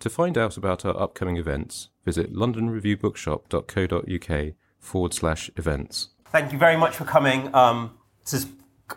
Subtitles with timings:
[0.00, 6.08] To find out about our upcoming events, visit londonreviewbookshop.co.uk forward slash events.
[6.26, 7.54] Thank you very much for coming.
[7.54, 8.48] Um, this is,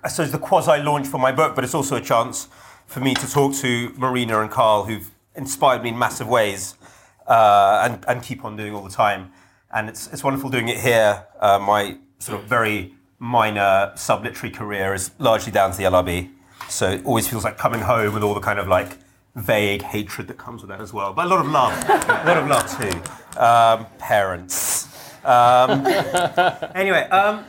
[0.04, 2.50] I suppose, the quasi launch for my book, but it's also a chance
[2.88, 6.76] for me to talk to Marina and Carl, who've inspired me in massive ways
[7.28, 9.32] uh, and, and keep on doing all the time.
[9.74, 11.26] And it's, it's wonderful doing it here.
[11.40, 16.32] Uh, my sort of very minor sub-literary career is largely down to the LRB.
[16.70, 18.98] So it always feels like coming home with all the kind of like
[19.38, 21.14] vague hatred that comes with that as well.
[21.14, 23.40] But a lot of love, a lot of love too.
[23.40, 24.88] Um, parents.
[25.24, 25.86] Um,
[26.76, 27.46] anyway, um,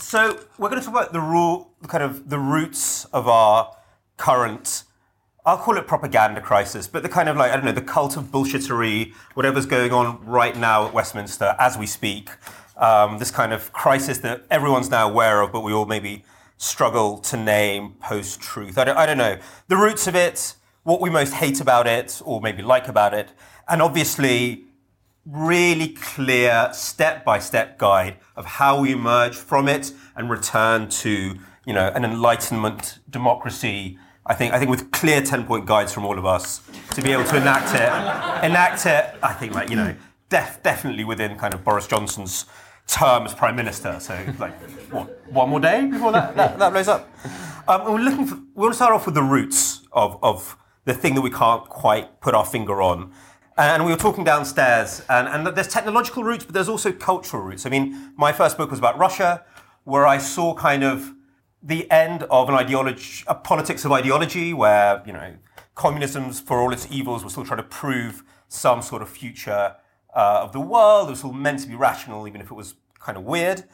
[0.00, 3.76] so we're going to talk about the rule, kind of the roots of our
[4.16, 4.84] current
[5.44, 8.16] I'll call it propaganda crisis, but the kind of like, I don't know, the cult
[8.16, 12.30] of bullshittery, whatever's going on right now at Westminster as we speak,
[12.76, 16.24] um, this kind of crisis that everyone's now aware of, but we all maybe
[16.58, 18.78] struggle to name post truth.
[18.78, 19.36] I I don't know.
[19.66, 23.30] The roots of it, what we most hate about it, or maybe like about it,
[23.68, 24.64] and obviously,
[25.24, 31.38] really clear step by step guide of how we emerge from it and return to,
[31.64, 36.04] you know, an enlightenment democracy I think, I think with clear 10 point guides from
[36.04, 36.60] all of us
[36.92, 39.94] to be able to enact it, enact it, I think, like, you know,
[40.28, 42.46] def, definitely within kind of Boris Johnson's
[42.86, 43.98] term as Prime Minister.
[43.98, 44.54] So, like,
[44.92, 47.10] what, one more day before that, that, that blows up?
[47.66, 50.94] Um, we're looking for, we want to start off with the roots of, of the
[50.94, 53.12] thing that we can't quite put our finger on.
[53.56, 57.66] And we were talking downstairs, and, and there's technological roots, but there's also cultural roots.
[57.66, 59.44] I mean, my first book was about Russia,
[59.84, 61.12] where I saw kind of
[61.62, 65.34] the end of an ideology, a politics of ideology, where you know
[65.74, 69.76] communism, for all its evils, was still trying to prove some sort of future
[70.14, 71.08] uh, of the world.
[71.08, 73.64] It was all meant to be rational, even if it was kind of weird.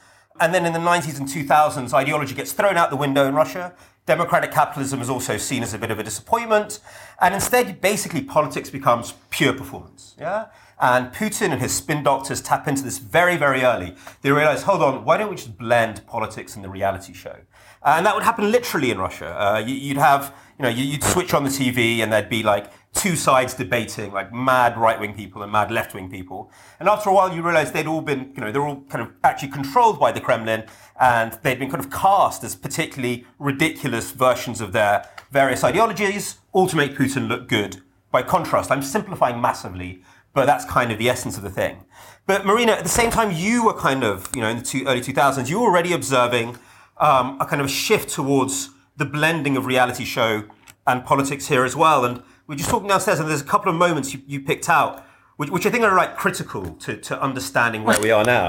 [0.40, 3.74] And then in the 90s and 2000s, ideology gets thrown out the window in Russia.
[4.08, 6.80] Democratic capitalism is also seen as a bit of a disappointment.
[7.20, 10.16] And instead, basically, politics becomes pure performance.
[10.18, 10.46] Yeah?
[10.80, 13.94] And Putin and his spin doctors tap into this very, very early.
[14.22, 17.36] They realize, hold on, why don't we just blend politics and the reality show?
[17.82, 19.28] And that would happen literally in Russia.
[19.38, 22.72] Uh, you, would have, you know, you'd switch on the TV and there'd be like
[22.94, 26.50] two sides debating, like mad right-wing people and mad left-wing people.
[26.80, 29.12] And after a while, you realize they'd all been, you know, they're all kind of
[29.22, 30.64] actually controlled by the Kremlin
[31.00, 36.66] and they'd been kind of cast as particularly ridiculous versions of their various ideologies, all
[36.66, 37.82] to make Putin look good.
[38.10, 41.84] By contrast, I'm simplifying massively, but that's kind of the essence of the thing.
[42.26, 44.84] But Marina, at the same time, you were kind of, you know, in the two,
[44.86, 46.58] early 2000s, you were already observing
[46.98, 50.44] um, a kind of shift towards the blending of reality show
[50.86, 52.04] and politics here as well.
[52.04, 54.70] And we are just talking downstairs, and there's a couple of moments you, you picked
[54.70, 55.04] out,
[55.36, 58.48] which, which, I think are like critical to, to understanding where we are now.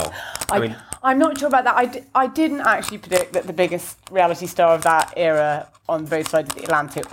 [0.49, 1.75] I, I mean, I'm not sure about that.
[1.75, 6.05] I d- I didn't actually predict that the biggest reality star of that era on
[6.05, 7.05] both sides of the Atlantic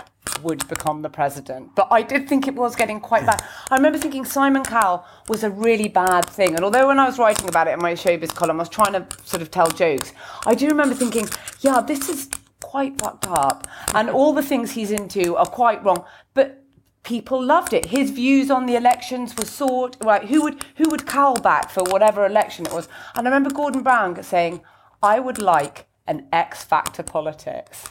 [0.43, 1.75] would become the president.
[1.75, 3.43] But I did think it was getting quite bad.
[3.69, 6.55] I remember thinking Simon Cowell was a really bad thing.
[6.55, 8.93] And although when I was writing about it in my showbiz column, I was trying
[8.93, 10.13] to sort of tell jokes,
[10.45, 11.27] I do remember thinking,
[11.61, 12.29] yeah, this is
[12.61, 13.67] quite fucked up.
[13.93, 16.05] And all the things he's into are quite wrong.
[16.33, 16.63] But
[17.07, 17.85] people loved it.
[17.85, 19.95] His views on the elections were sought.
[20.03, 22.89] Right, who would who would Cowell back for whatever election it was?
[23.15, 24.61] And I remember Gordon Brown saying,
[25.01, 27.85] I would like an X Factor politics.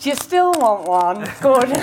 [0.00, 1.30] Do you still want one?
[1.42, 1.76] Gordon?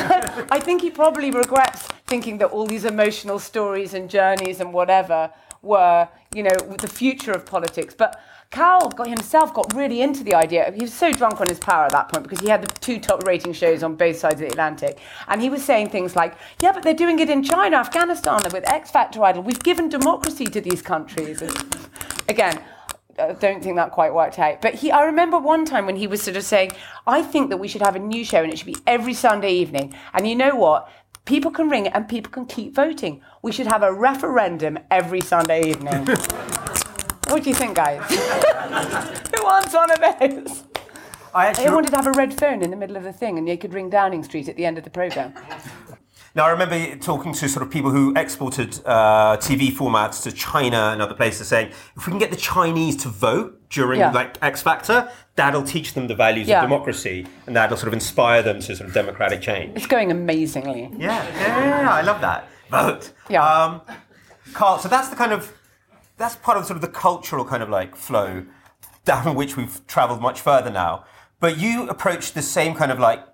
[0.50, 5.31] I think he probably regrets thinking that all these emotional stories and journeys and whatever
[5.62, 7.94] were, you know, the future of politics.
[7.94, 8.20] But
[8.51, 10.71] Cowell got himself got really into the idea.
[10.74, 13.00] He was so drunk on his power at that point because he had the two
[13.00, 16.36] top rating shows on both sides of the Atlantic, and he was saying things like,
[16.59, 19.44] "Yeah, but they're doing it in China, Afghanistan, with X Factor Idol.
[19.44, 21.88] We've given democracy to these countries." And
[22.30, 22.62] again.
[23.18, 24.62] I don't think that quite worked out.
[24.62, 26.74] But he, I remember one time when he was sort of saying,
[27.07, 29.53] I think that we should have a new show and it should be every Sunday
[29.53, 29.95] evening.
[30.13, 30.89] And you know what?
[31.24, 33.21] People can ring it, and people can keep voting.
[33.42, 36.07] We should have a referendum every Sunday evening.
[37.30, 38.01] what do you think, guys?
[39.36, 40.63] Who wants one of those?
[41.33, 43.48] I They wanted to have a red phone in the middle of the thing and
[43.48, 45.33] they could ring Downing Street at the end of the programme.
[46.33, 50.89] Now, I remember talking to sort of people who exported uh, TV formats to China
[50.92, 54.12] and other places, saying if we can get the Chinese to vote during Yeah.
[54.12, 56.62] like X Factor, that'll teach them the values Yeah.
[56.63, 59.78] of democracy, and that'll sort of inspire them to sort of democratic change.
[59.78, 60.89] It's going amazingly.
[60.98, 62.50] Yeah, yeah, yeah, yeah, I love that.
[62.69, 63.12] Vote.
[63.30, 63.42] Yeah.
[63.42, 63.81] Um,
[64.54, 65.54] Carl, so that's the kind of
[66.18, 68.46] that's part of sort of the cultural kind of like flow
[69.04, 71.06] down which we've travelled much further now.
[71.40, 73.26] But you approached the same kind of like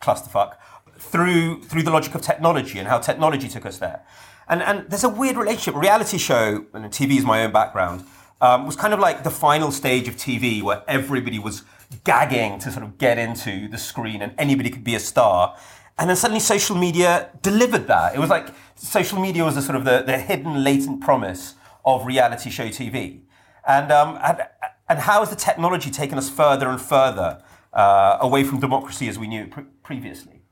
[0.00, 0.54] clusterfuck
[0.98, 4.04] through through the logic of technology and how technology took us there.
[4.48, 5.80] And and there's a weird relationship.
[5.80, 8.04] Reality show and TV is my own background.
[8.42, 11.62] Um, was kind of like the final stage of TV where everybody was
[12.04, 15.56] gagging to sort of get into the screen and anybody could be a star.
[15.98, 18.14] And then suddenly social media delivered that.
[18.14, 21.54] It was like social media was the sort of the, the hidden latent promise
[21.96, 23.22] of reality show TV.
[23.66, 24.42] And, um, and,
[24.88, 27.42] and how has the technology taken us further and further
[27.72, 30.42] uh, away from democracy as we knew it pre- previously?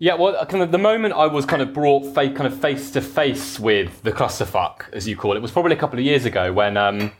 [0.00, 2.92] Yeah, well, kind of the moment I was kind of brought fa- kind of face
[2.92, 6.24] to face with the clusterfuck, as you call it, was probably a couple of years
[6.24, 7.10] ago when um,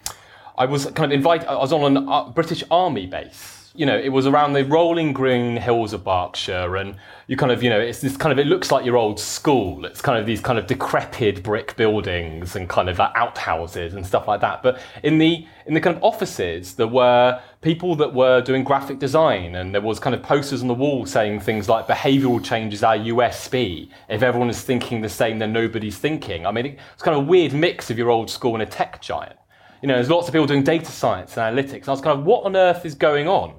[0.57, 1.49] I was kind of invited.
[1.49, 3.58] I was on a uh, British Army base.
[3.79, 6.97] You know, it was around the rolling green hills of Berkshire, and
[7.29, 8.39] you kind of, you know, it's this kind of.
[8.41, 9.85] It looks like your old school.
[9.85, 14.05] It's kind of these kind of decrepit brick buildings and kind of like outhouses and
[14.05, 14.65] stuff like that.
[14.65, 18.99] But in the in the kind of offices, there were people that were doing graphic
[18.99, 22.75] design, and there was kind of posters on the wall saying things like "behavioural change
[22.75, 26.47] is our USP." If everyone is thinking the same, then nobody's thinking.
[26.47, 29.01] I mean, it's kind of a weird mix of your old school and a tech
[29.01, 29.37] giant.
[29.83, 31.83] You know, there's lots of people doing data science and analytics.
[31.83, 33.55] And I was kind of, what on earth is going on?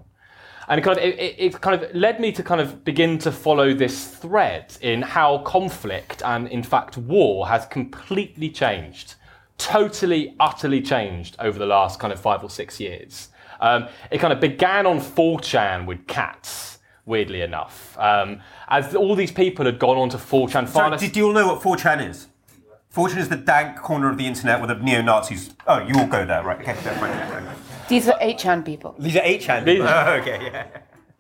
[0.69, 3.31] And it kind of it, it, kind of led me to kind of begin to
[3.31, 9.16] follow this thread in how conflict and in fact war has completely changed,
[9.57, 13.30] totally, utterly changed over the last kind of five or six years.
[13.60, 19.31] Um, it kind of began on 4chan with cats, weirdly enough, um, as all these
[19.31, 20.69] people had gone on to 4chan.
[20.69, 22.27] far So, did you all know what 4chan is?
[22.95, 25.51] 4chan is the dank corner of the internet where the neo Nazis.
[25.68, 26.60] Oh, you all go there, right?
[26.62, 27.45] Okay, that's right.
[27.45, 27.57] right.
[27.90, 28.96] These are 8chan people.
[29.00, 29.66] These are 8chan.
[29.66, 30.66] These- Oh, okay, yeah.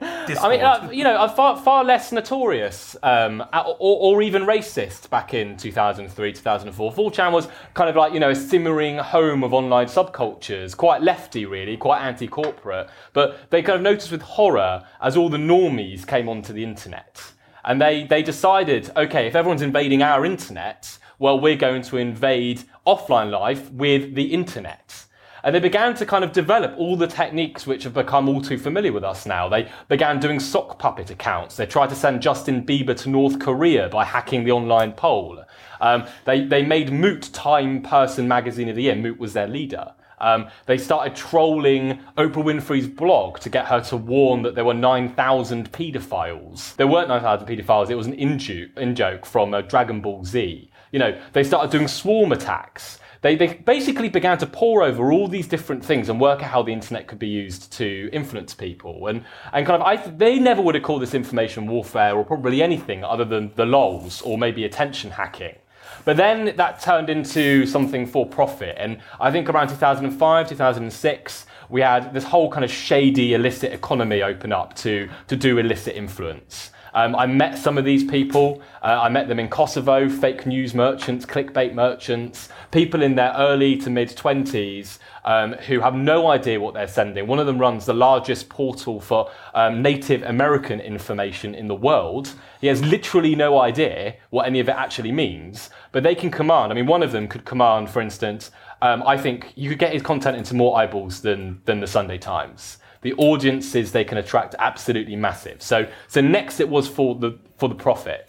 [0.01, 5.09] I mean, uh, you know, uh, far, far less notorious um, or, or even racist
[5.09, 6.93] back in 2003, 2004.
[6.93, 11.45] 4chan was kind of like, you know, a simmering home of online subcultures, quite lefty,
[11.45, 12.89] really, quite anti corporate.
[13.11, 17.21] But they kind of noticed with horror as all the normies came onto the internet.
[17.65, 22.63] And they, they decided, okay, if everyone's invading our internet, well, we're going to invade
[22.87, 25.05] offline life with the internet.
[25.43, 28.57] And they began to kind of develop all the techniques which have become all too
[28.57, 29.47] familiar with us now.
[29.49, 31.55] They began doing sock puppet accounts.
[31.55, 35.43] They tried to send Justin Bieber to North Korea by hacking the online poll.
[35.81, 38.95] Um, they, they made Moot Time Person Magazine of the Year.
[38.95, 39.93] Moot was their leader.
[40.21, 44.73] Um, they started trolling Oprah Winfrey's blog to get her to warn that there were
[44.73, 46.75] 9,000 paedophiles.
[46.75, 50.69] There weren't 9,000 paedophiles, it was an in-joke, in-joke from uh, Dragon Ball Z.
[50.91, 52.99] You know, they started doing swarm attacks.
[53.21, 56.63] They, they basically began to pore over all these different things and work out how
[56.63, 59.07] the internet could be used to influence people.
[59.07, 62.63] And, and kind of, I, they never would have called this information warfare or probably
[62.63, 65.55] anything other than the lols or maybe attention hacking.
[66.05, 68.75] But then that turned into something for profit.
[68.79, 74.23] And I think around 2005, 2006, we had this whole kind of shady illicit economy
[74.23, 76.71] open up to, to do illicit influence.
[76.93, 78.61] Um, I met some of these people.
[78.81, 83.77] Uh, I met them in Kosovo, fake news merchants, clickbait merchants, people in their early
[83.77, 87.27] to mid 20s um, who have no idea what they're sending.
[87.27, 92.33] One of them runs the largest portal for um, Native American information in the world.
[92.61, 96.71] He has literally no idea what any of it actually means, but they can command.
[96.71, 99.93] I mean, one of them could command, for instance, um, I think you could get
[99.93, 104.55] his content into more eyeballs than, than the Sunday Times the audiences they can attract
[104.59, 105.61] absolutely massive.
[105.61, 108.25] So so next it was for the for the profit.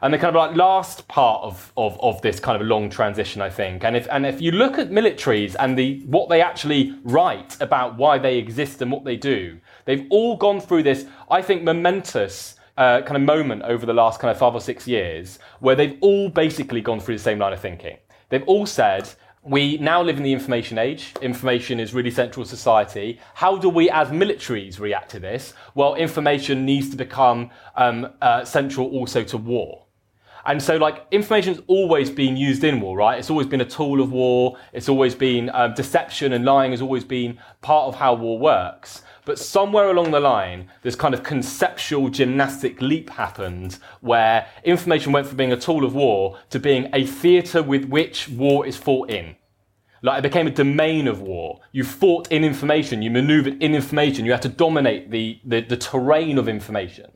[0.00, 3.42] And the kind of like last part of, of, of this kind of long transition,
[3.42, 3.82] I think.
[3.82, 7.96] And if and if you look at militaries and the what they actually write about
[7.96, 12.54] why they exist and what they do, they've all gone through this, I think, momentous
[12.76, 15.98] uh, kind of moment over the last kind of five or six years where they've
[16.00, 17.96] all basically gone through the same line of thinking.
[18.28, 19.10] They've all said,
[19.48, 21.14] we now live in the information age.
[21.22, 23.18] Information is really central to society.
[23.34, 25.54] How do we, as militaries, react to this?
[25.74, 29.86] Well, information needs to become um, uh, central also to war.
[30.44, 33.18] And so, like, information's always been used in war, right?
[33.18, 34.56] It's always been a tool of war.
[34.72, 39.02] It's always been um, deception and lying has always been part of how war works.
[39.24, 45.26] But somewhere along the line, this kind of conceptual gymnastic leap happened where information went
[45.26, 49.10] from being a tool of war to being a theatre with which war is fought
[49.10, 49.36] in.
[50.02, 51.60] Like it became a domain of war.
[51.72, 55.76] You fought in information, you maneuvered in information, you had to dominate the, the, the
[55.76, 57.10] terrain of information.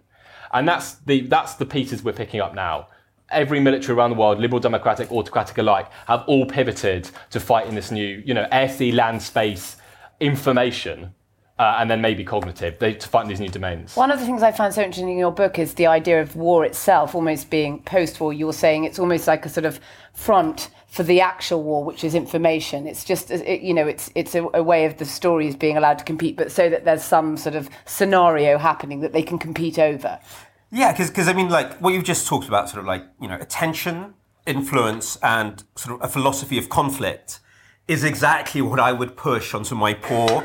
[0.52, 2.88] And that's the, that's the pieces we're picking up now.
[3.30, 7.74] Every military around the world, liberal, democratic, autocratic alike, have all pivoted to fight in
[7.74, 9.76] this new, you know, air, sea, land, space
[10.20, 11.14] information
[11.58, 13.94] uh, and then maybe cognitive they, to find these new domains.
[13.96, 16.34] One of the things I found so interesting in your book is the idea of
[16.34, 18.32] war itself almost being post-war.
[18.32, 19.78] You're saying it's almost like a sort of
[20.12, 22.86] front for the actual war, which is information.
[22.86, 25.98] It's just, it, you know, it's it's a, a, way of the stories being allowed
[25.98, 29.78] to compete, but so that there's some sort of scenario happening that they can compete
[29.78, 30.18] over.
[30.70, 33.36] Yeah, because I mean, like what you've just talked about, sort of like you know,
[33.36, 34.14] attention,
[34.46, 37.40] influence, and sort of a philosophy of conflict
[37.88, 40.42] is exactly what I would push onto my poor,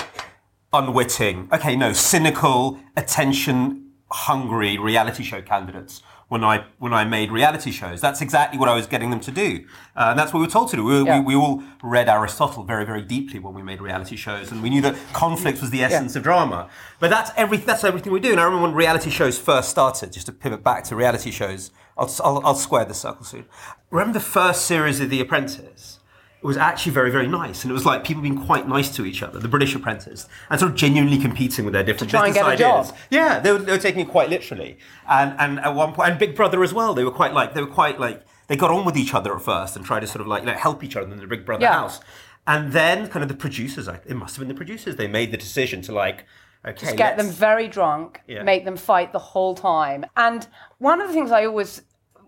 [0.74, 7.72] unwitting, okay, no, cynical, attention hungry reality show candidates when I when I made reality
[7.72, 8.02] shows.
[8.02, 10.52] That's exactly what I was getting them to do, uh, and that's what we were
[10.52, 10.84] told to do.
[10.84, 11.20] We, yeah.
[11.20, 14.70] we, we, all read Aristotle very very deeply when we made reality shows, and we
[14.70, 16.20] knew that conflict was the essence yeah.
[16.20, 16.70] of drama.
[17.00, 18.32] But that's every that's everything we do.
[18.32, 20.12] And I remember when reality shows first started.
[20.12, 23.46] Just to pivot back to reality shows, I'll I'll, I'll square the circle soon.
[23.90, 25.97] Remember the first series of The Apprentice?
[26.40, 27.64] It was actually very, very nice.
[27.64, 30.60] And it was like people being quite nice to each other, the British apprentices, and
[30.60, 32.90] sort of genuinely competing with their different to try business and get ideas.
[32.90, 33.00] A job.
[33.10, 34.78] Yeah, they were, they were taking it quite literally.
[35.10, 37.62] And, and at one point, and Big Brother as well, they were quite like, they
[37.62, 40.22] were quite like, they got on with each other at first and tried to sort
[40.22, 41.74] of like, you know, help each other in the Big Brother yeah.
[41.74, 42.00] house.
[42.46, 45.38] And then kind of the producers, it must have been the producers, they made the
[45.38, 46.26] decision to like,
[46.66, 48.44] okay, Just get them very drunk, yeah.
[48.44, 50.06] make them fight the whole time.
[50.16, 51.82] And one of the things I always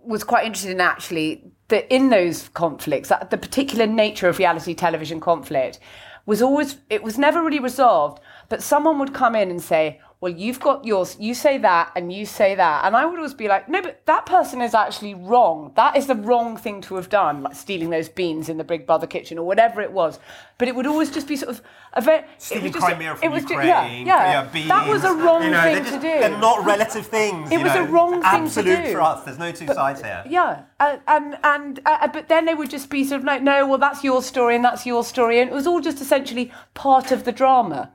[0.04, 5.20] was quite interested in actually that in those conflicts, the particular nature of reality television
[5.20, 5.80] conflict
[6.26, 10.34] was always, it was never really resolved, but someone would come in and say, well,
[10.34, 12.84] you've got yours, you say that and you say that.
[12.84, 15.72] And I would always be like, no, but that person is actually wrong.
[15.78, 18.86] That is the wrong thing to have done, like stealing those beans in the Big
[18.86, 20.20] Brother kitchen or whatever it was.
[20.58, 21.62] But it would always just be sort of
[21.94, 22.26] a very.
[22.38, 24.06] Stealing it was just, Crimea from it was Ukraine.
[24.06, 24.44] Just, yeah, yeah.
[24.52, 26.20] beans, that was a wrong you know, thing just, to do.
[26.20, 27.50] They're not relative things.
[27.50, 28.72] It was know, a wrong thing to do.
[28.72, 29.26] Absolute trust.
[29.26, 30.22] There's no two but, sides here.
[30.28, 33.66] Yeah, uh, and and uh, but then they would just be sort of like, no,
[33.66, 37.14] well, that's your story and that's your story, and it was all just essentially part
[37.14, 37.94] of the drama.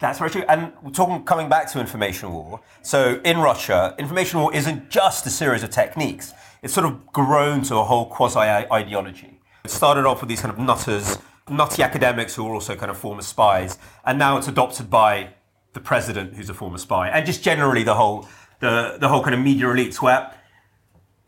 [0.00, 0.44] That's very true.
[0.48, 2.60] And talking, coming back to information war.
[2.82, 6.32] So in Russia, information war isn't just a series of techniques.
[6.62, 9.40] It's sort of grown to a whole quasi ideology.
[9.64, 12.96] It started off with these kind of nutters, nutty academics who are also kind of
[12.96, 15.34] former spies, and now it's adopted by
[15.74, 18.26] the president, who's a former spy, and just generally the whole
[18.60, 20.32] the the whole kind of media elites where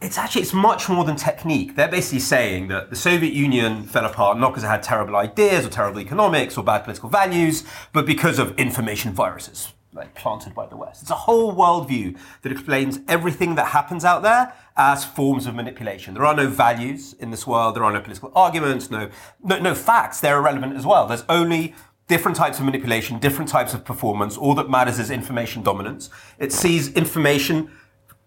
[0.03, 1.77] it's actually it's much more than technique.
[1.77, 5.65] They're basically saying that the Soviet Union fell apart not because it had terrible ideas
[5.65, 10.67] or terrible economics or bad political values, but because of information viruses like planted by
[10.67, 11.03] the West.
[11.03, 16.15] It's a whole worldview that explains everything that happens out there as forms of manipulation.
[16.15, 17.77] There are no values in this world.
[17.77, 18.91] There are no political arguments.
[18.91, 19.11] No,
[19.45, 20.21] no, no facts.
[20.21, 21.07] They're irrelevant as well.
[21.07, 21.75] There's only
[22.09, 24.39] different types of manipulation, different types of performance.
[24.39, 26.09] All that matters is information dominance.
[26.39, 27.71] It sees information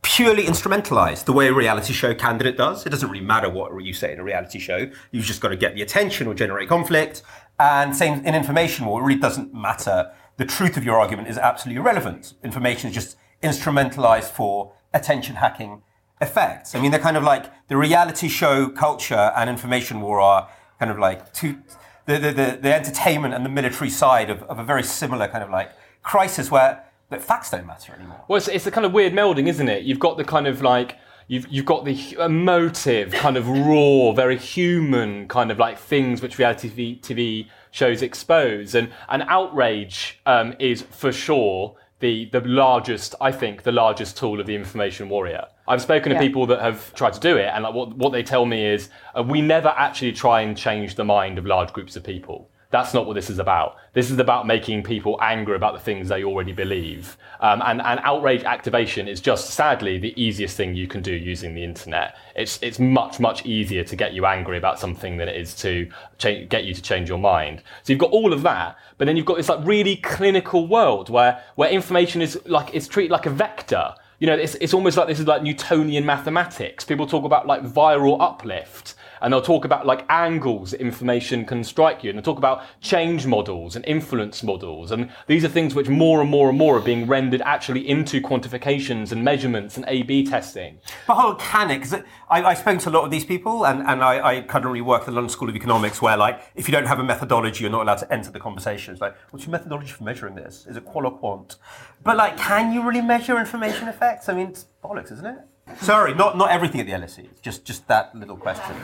[0.06, 2.86] purely instrumentalized the way a reality show candidate does.
[2.86, 4.88] It doesn't really matter what you say in a reality show.
[5.12, 7.24] You've just got to get the attention or generate conflict.
[7.60, 10.12] And same in information war, it really doesn't matter.
[10.38, 12.36] The truth of your argument is absolutely irrelevant.
[12.44, 15.82] Information is just instrumentalized for attention hacking
[16.22, 16.76] effects.
[16.76, 20.92] I mean, they're kind of like the reality show culture and information war are kind
[20.92, 21.58] of like two,
[22.06, 25.44] the, the, the, the entertainment and the military side of, of a very similar kind
[25.44, 25.72] of like
[26.04, 28.24] crisis where but facts don't matter anymore.
[28.28, 29.84] Well, it's, it's a kind of weird melding, isn't it?
[29.84, 30.98] You've got the kind of like
[31.28, 36.38] you've you've got the emotive, kind of raw, very human kind of like things which
[36.38, 43.16] reality TV, TV shows expose, and and outrage um, is for sure the the largest,
[43.22, 45.46] I think, the largest tool of the information warrior.
[45.68, 46.20] I've spoken yeah.
[46.20, 48.66] to people that have tried to do it, and like what what they tell me
[48.66, 52.50] is uh, we never actually try and change the mind of large groups of people.
[52.72, 53.78] That's not what this is about.
[53.94, 57.18] This is about making people angry about the things they already believe.
[57.40, 61.54] Um, and, and outrage activation is just, sadly, the easiest thing you can do using
[61.54, 62.18] the internet.
[62.36, 65.90] It's, it's much, much easier to get you angry about something than it is to
[66.18, 67.64] change, get you to change your mind.
[67.84, 71.10] So you've got all of that, but then you've got this like really clinical world
[71.10, 73.94] where, where information is like, it's treated like a vector.
[74.20, 76.84] You know, it's, it's almost like this is like Newtonian mathematics.
[76.84, 81.64] People talk about like viral uplift and they'll talk about like angles that information can
[81.64, 85.76] strike you, and they'll talk about change models and influence models, and these are things
[85.76, 89.86] which more and more and more are being rendered actually into quantifications and measurements and
[89.88, 90.80] A/B testing.
[91.08, 91.80] But on, can it?
[91.80, 94.82] Because I, I spoke to a lot of these people, and, and I, I currently
[94.82, 97.64] work at the London School of Economics, where like if you don't have a methodology,
[97.64, 98.94] you're not allowed to enter the conversation.
[98.94, 100.66] It's like, what's your methodology for measuring this?
[100.68, 101.56] Is it qual or quant?
[102.04, 104.30] But like, can you really measure information effects?
[104.30, 105.40] I mean, it's bollocks, isn't it?
[105.78, 107.28] Sorry, not not everything at the LSE.
[107.42, 108.76] Just just that little question.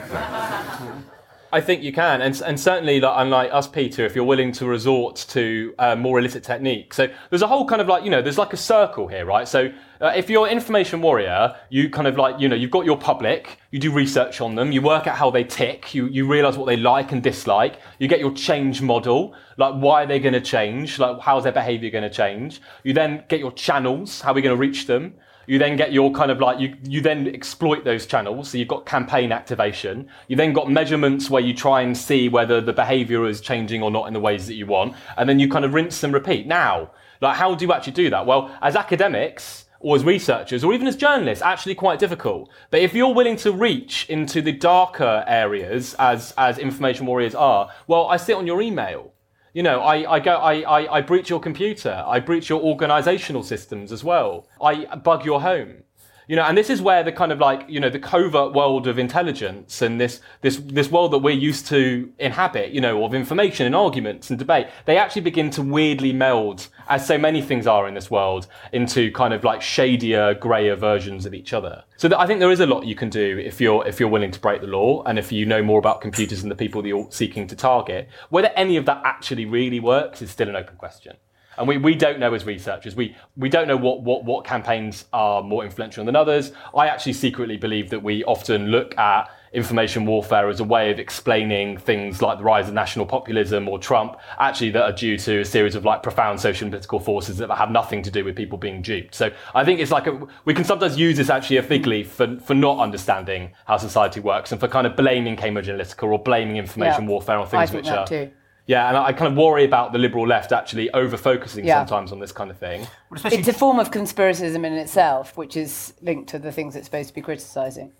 [1.54, 4.66] I think you can, and, and certainly, like, unlike us, Peter, if you're willing to
[4.66, 6.96] resort to uh, more illicit techniques.
[6.96, 9.46] So there's a whole kind of like, you know, there's like a circle here, right?
[9.46, 9.70] So
[10.00, 12.98] uh, if you're an information warrior, you kind of like, you know, you've got your
[12.98, 16.58] public, you do research on them, you work out how they tick, you, you realize
[16.58, 20.34] what they like and dislike, you get your change model, like why are they going
[20.34, 22.62] to change, like how's their behavior going to change.
[22.86, 25.16] You then get your channels, how are we going to reach them.
[25.48, 28.50] You then get your kind of like, you, you then exploit those channels.
[28.50, 30.08] So you've got campaign activation.
[30.28, 33.92] You then got measurements where you try and see whether the behavior is changing or
[33.92, 34.96] not in the ways that you want.
[35.18, 36.48] And then you kind of rinse and repeat.
[36.48, 38.26] Now, like, how do you actually do that?
[38.26, 42.50] Well, as academics, or as researchers, or even as journalists, actually quite difficult.
[42.70, 47.70] But if you're willing to reach into the darker areas, as, as information warriors are,
[47.88, 49.14] well, I sit on your email.
[49.53, 52.03] You know, I, I go, I, I, I breach your computer.
[52.08, 54.48] I breach your organizational systems as well.
[54.62, 55.84] I bug your home.
[56.32, 58.88] You know, and this is where the kind of like, you know, the covert world
[58.88, 63.14] of intelligence and this, this, this world that we're used to inhabit, you know, of
[63.14, 67.68] information and arguments and debate, they actually begin to weirdly meld, as so many things
[67.68, 71.84] are in this world, into kind of like shadier, grayer versions of each other.
[71.98, 74.08] So th- I think there is a lot you can do if you're, if you're
[74.08, 76.82] willing to break the law and if you know more about computers and the people
[76.82, 78.08] that you're seeking to target.
[78.30, 81.18] Whether any of that actually really works is still an open question.
[81.58, 82.96] And we, we don't know as researchers.
[82.96, 86.53] We, we don't know what, what, what campaigns are more influential than others.
[86.75, 90.98] I actually secretly believe that we often look at information warfare as a way of
[90.98, 95.41] explaining things like the rise of national populism or Trump, actually that are due to
[95.41, 98.34] a series of like profound social and political forces that have nothing to do with
[98.34, 99.13] people being duped.
[99.13, 102.12] So I think it's like a, we can sometimes use this actually a fig leaf
[102.12, 106.18] for, for not understanding how society works and for kind of blaming Cambridge Analytica or
[106.18, 107.09] blaming information Yeah.
[107.09, 108.31] warfare on things which are too.
[108.68, 111.80] Yeah, and I I kind of worry about the liberal left actually over focusing Yeah.
[111.80, 112.88] sometimes on this kind of thing.
[113.14, 116.86] Especially It's a form of conspiracism in itself, which is linked to the things it's
[116.86, 117.92] supposed to be criticising.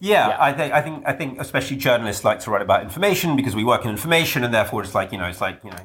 [0.00, 0.36] Yeah, Yeah.
[0.40, 3.64] I think I think I think especially journalists like to write about information because we
[3.64, 5.78] work in information, and therefore it's like you know it's like you know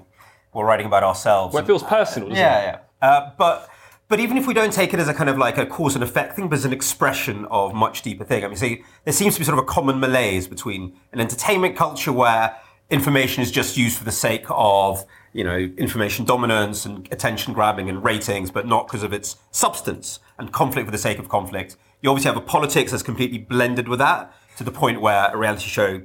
[0.53, 1.53] we're writing about ourselves.
[1.53, 2.79] Well, it and- feels personal, doesn't yeah, it?
[3.01, 3.07] yeah.
[3.07, 3.69] Uh, but
[4.07, 6.03] but even if we don't take it as a kind of like a cause and
[6.03, 8.43] effect thing, but as an expression of much deeper thing.
[8.43, 11.75] I mean, see, there seems to be sort of a common malaise between an entertainment
[11.75, 12.55] culture where
[12.89, 17.89] information is just used for the sake of you know information dominance and attention grabbing
[17.89, 21.77] and ratings, but not because of its substance and conflict for the sake of conflict.
[22.01, 25.37] You obviously have a politics that's completely blended with that to the point where a
[25.37, 26.01] reality show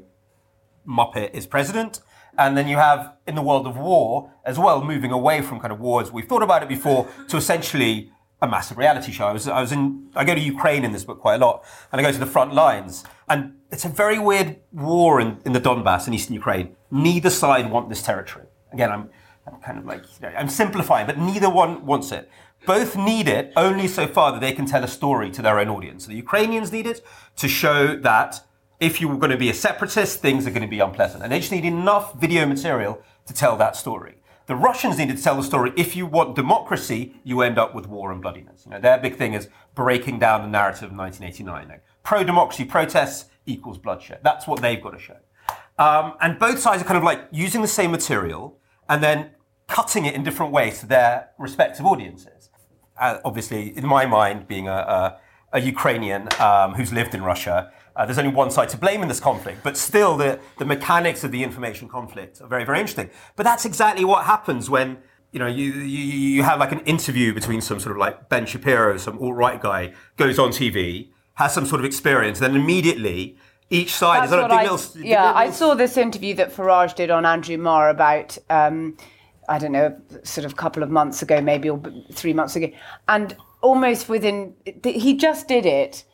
[0.87, 2.01] Muppet is president.
[2.39, 5.73] And then you have in the world of war as well, moving away from kind
[5.73, 6.11] of wars.
[6.11, 9.27] We've thought about it before to essentially a massive reality show.
[9.27, 11.65] I was, I was in, I go to Ukraine in this book quite a lot,
[11.93, 13.05] and I go to the front lines.
[13.29, 16.77] And it's a very weird war in, in the Donbass in eastern Ukraine.
[16.91, 18.47] Neither side want this territory.
[18.73, 19.11] Again, I'm,
[19.47, 22.31] I'm kind of like, you know, I'm simplifying, but neither one wants it.
[22.67, 25.69] Both need it only so far that they can tell a story to their own
[25.69, 26.07] audience.
[26.07, 27.05] The Ukrainians need it
[27.37, 28.41] to show that
[28.81, 31.23] if you were going to be a separatist, things are going to be unpleasant.
[31.23, 34.20] And they just need enough video material to tell that story.
[34.51, 35.73] The Russians needed to tell the story.
[35.77, 38.65] If you want democracy, you end up with war and bloodiness.
[38.65, 41.69] You know, their big thing is breaking down the narrative of 1989.
[41.69, 44.19] Like, pro-democracy protests equals bloodshed.
[44.25, 45.19] That's what they've got to show.
[45.79, 48.59] Um, and both sides are kind of like using the same material
[48.89, 49.31] and then
[49.69, 52.51] cutting it in different ways to their respective audiences.
[52.99, 55.21] Uh, obviously, in my mind, being a, a,
[55.53, 59.09] a Ukrainian um, who's lived in Russia, uh, there's only one side to blame in
[59.09, 59.63] this conflict.
[59.63, 63.11] But still, the, the mechanics of the information conflict are very, very interesting.
[63.37, 64.97] But that's exactly what happens when
[65.33, 66.05] you know you, you,
[66.37, 69.93] you have like an interview between some sort of like Ben Shapiro, some alt-right guy,
[70.17, 73.37] goes on TV, has some sort of experience, then immediately
[73.69, 77.11] each side That's is what I, little- yeah, I saw this interview that Farage did
[77.11, 78.97] on Andrew Marr about, um,
[79.47, 81.81] I don't know, sort of a couple of months ago, maybe, or
[82.13, 82.71] three months ago.
[83.09, 86.05] And almost within, he just did it.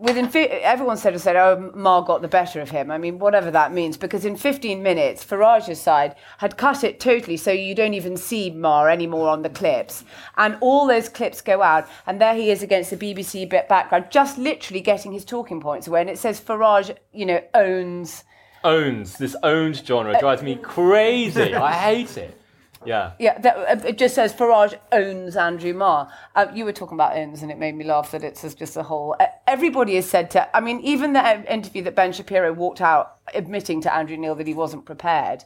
[0.00, 2.90] Within, fi- everyone said, said, oh, Marr got the better of him.
[2.90, 7.36] I mean, whatever that means, because in 15 minutes, Farage's side had cut it totally
[7.36, 10.02] so you don't even see Marr anymore on the clips.
[10.38, 14.38] And all those clips go out, and there he is against the BBC background, just
[14.38, 16.00] literally getting his talking points away.
[16.00, 18.24] And it says Farage, you know, owns
[18.64, 21.54] Owns this owned genre drives me crazy.
[21.54, 22.39] I hate it.
[22.84, 23.12] Yeah.
[23.18, 26.10] Yeah, that, uh, it just says Farage owns Andrew Marr.
[26.34, 28.82] Uh, you were talking about owns, and it made me laugh that it's just a
[28.82, 29.16] whole.
[29.20, 30.56] Uh, everybody has said to.
[30.56, 34.34] I mean, even the uh, interview that Ben Shapiro walked out admitting to Andrew Neil
[34.34, 35.44] that he wasn't prepared.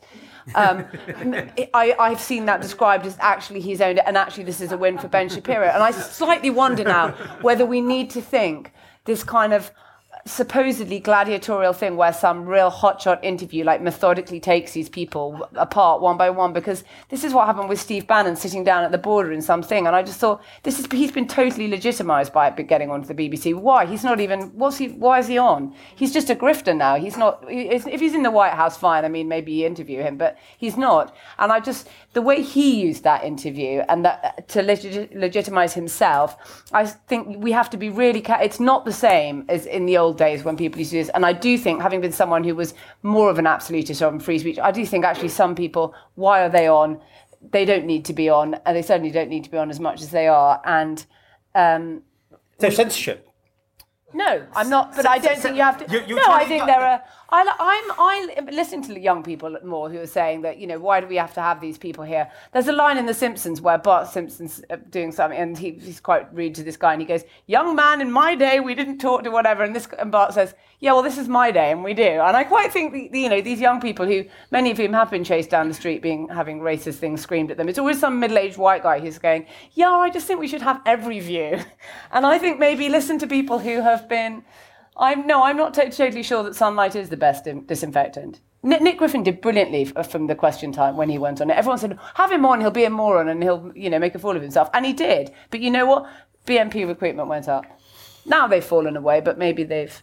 [0.54, 0.86] Um,
[1.74, 4.78] I, I've seen that described as actually he's owned it, and actually this is a
[4.78, 5.66] win for Ben Shapiro.
[5.66, 8.72] And I slightly wonder now whether we need to think
[9.04, 9.72] this kind of
[10.26, 16.16] supposedly gladiatorial thing where some real hotshot interview like methodically takes these people apart one
[16.16, 19.32] by one because this is what happened with Steve Bannon sitting down at the border
[19.32, 22.90] in something and I just thought this is he's been totally legitimized by it getting
[22.90, 23.84] onto the BBC why?
[23.84, 25.74] He's not even what's he why is he on?
[25.94, 26.96] He's just a grifter now.
[26.96, 30.16] He's not if he's in the White House fine I mean maybe you interview him
[30.16, 31.14] but he's not.
[31.38, 36.64] And I just the way he used that interview and that to legit, legitimize himself
[36.72, 40.16] I think we have to be really it's not the same as in the old
[40.16, 41.10] days when people used to do this.
[41.10, 44.38] And I do think, having been someone who was more of an absolutist on free
[44.38, 47.00] speech, I do think actually some people, why are they on?
[47.50, 49.80] They don't need to be on, and they certainly don't need to be on as
[49.80, 50.60] much as they are.
[50.64, 51.04] And
[51.54, 52.02] um,
[52.58, 53.28] so censorship.
[54.14, 54.94] No, I'm not.
[54.96, 55.92] But I don't think you have to.
[55.92, 57.02] You're- you're no, I think there are.
[57.34, 57.90] I, I'm.
[57.98, 61.16] I listen to young people more who are saying that you know why do we
[61.16, 62.30] have to have these people here?
[62.52, 65.98] There's a line in The Simpsons where Bart Simpson's uh, doing something and he, he's
[65.98, 68.98] quite rude to this guy and he goes, "Young man, in my day we didn't
[68.98, 71.82] talk to whatever." And this and Bart says, "Yeah, well, this is my day and
[71.82, 74.92] we do." And I quite think you know these young people who many of whom
[74.92, 77.68] have been chased down the street being having racist things screamed at them.
[77.68, 80.80] It's always some middle-aged white guy who's going, "Yeah, I just think we should have
[80.86, 81.58] every view,"
[82.12, 84.44] and I think maybe listen to people who have been.
[84.96, 88.40] I'm no, I'm not to- totally sure that sunlight is the best in- disinfectant.
[88.62, 91.56] Nick, Nick Griffin did brilliantly f- from the question time when he went on it.
[91.56, 94.18] Everyone said, "Have him on; he'll be a moron and he'll, you know, make a
[94.18, 95.32] fool of himself," and he did.
[95.50, 96.06] But you know what?
[96.46, 97.64] BNP recruitment went up.
[98.24, 100.00] Now they've fallen away, but maybe they've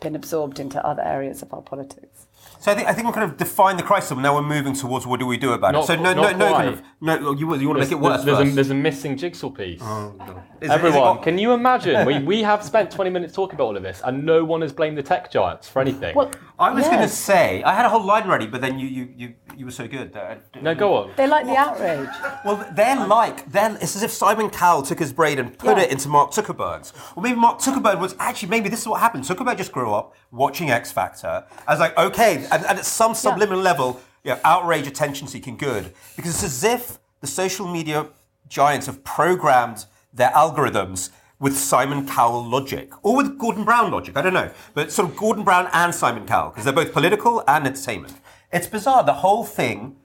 [0.00, 2.26] been absorbed into other areas of our politics.
[2.62, 4.12] So I think I think we're kind of defined the crisis.
[4.12, 5.86] and Now we're moving towards what do we do about Not it.
[5.88, 6.68] So no, no, not no, kind quite.
[6.68, 6.82] of
[7.24, 7.32] no.
[7.32, 8.54] You, you want to make it There's, worse there's, a, first.
[8.54, 9.80] there's a missing jigsaw piece.
[9.82, 12.06] Oh, is it- is it Everyone, got- can you imagine?
[12.06, 14.72] we, we have spent 20 minutes talking about all of this, and no one has
[14.72, 16.14] blamed the tech giants for anything.
[16.14, 18.86] Well, I was going to say I had a whole line ready, but then you
[18.86, 20.12] you you, you were so good.
[20.12, 21.10] That I, no, go on.
[21.16, 22.08] They like the outrage.
[22.44, 25.82] Well, they're like, then it's as if Simon Cowell took his brain and put Yeah.
[25.84, 26.92] it into Mark Zuckerberg's.
[27.16, 29.24] Or maybe Mark Zuckerberg was actually, maybe this is what happened.
[29.24, 31.44] Zuckerberg just grew up watching X Factor.
[31.66, 35.56] I was like, okay, and, and at some subliminal level, you know, outrage, attention seeking,
[35.56, 35.92] good.
[36.16, 38.06] Because it's as if the social media
[38.48, 44.22] giants have programmed their algorithms with Simon Cowell logic, or with Gordon Brown logic, I
[44.22, 44.50] don't know.
[44.74, 48.14] But sort of Gordon Brown and Simon Cowell, because they're both political and entertainment.
[48.52, 49.02] It's bizarre.
[49.02, 49.96] The whole thing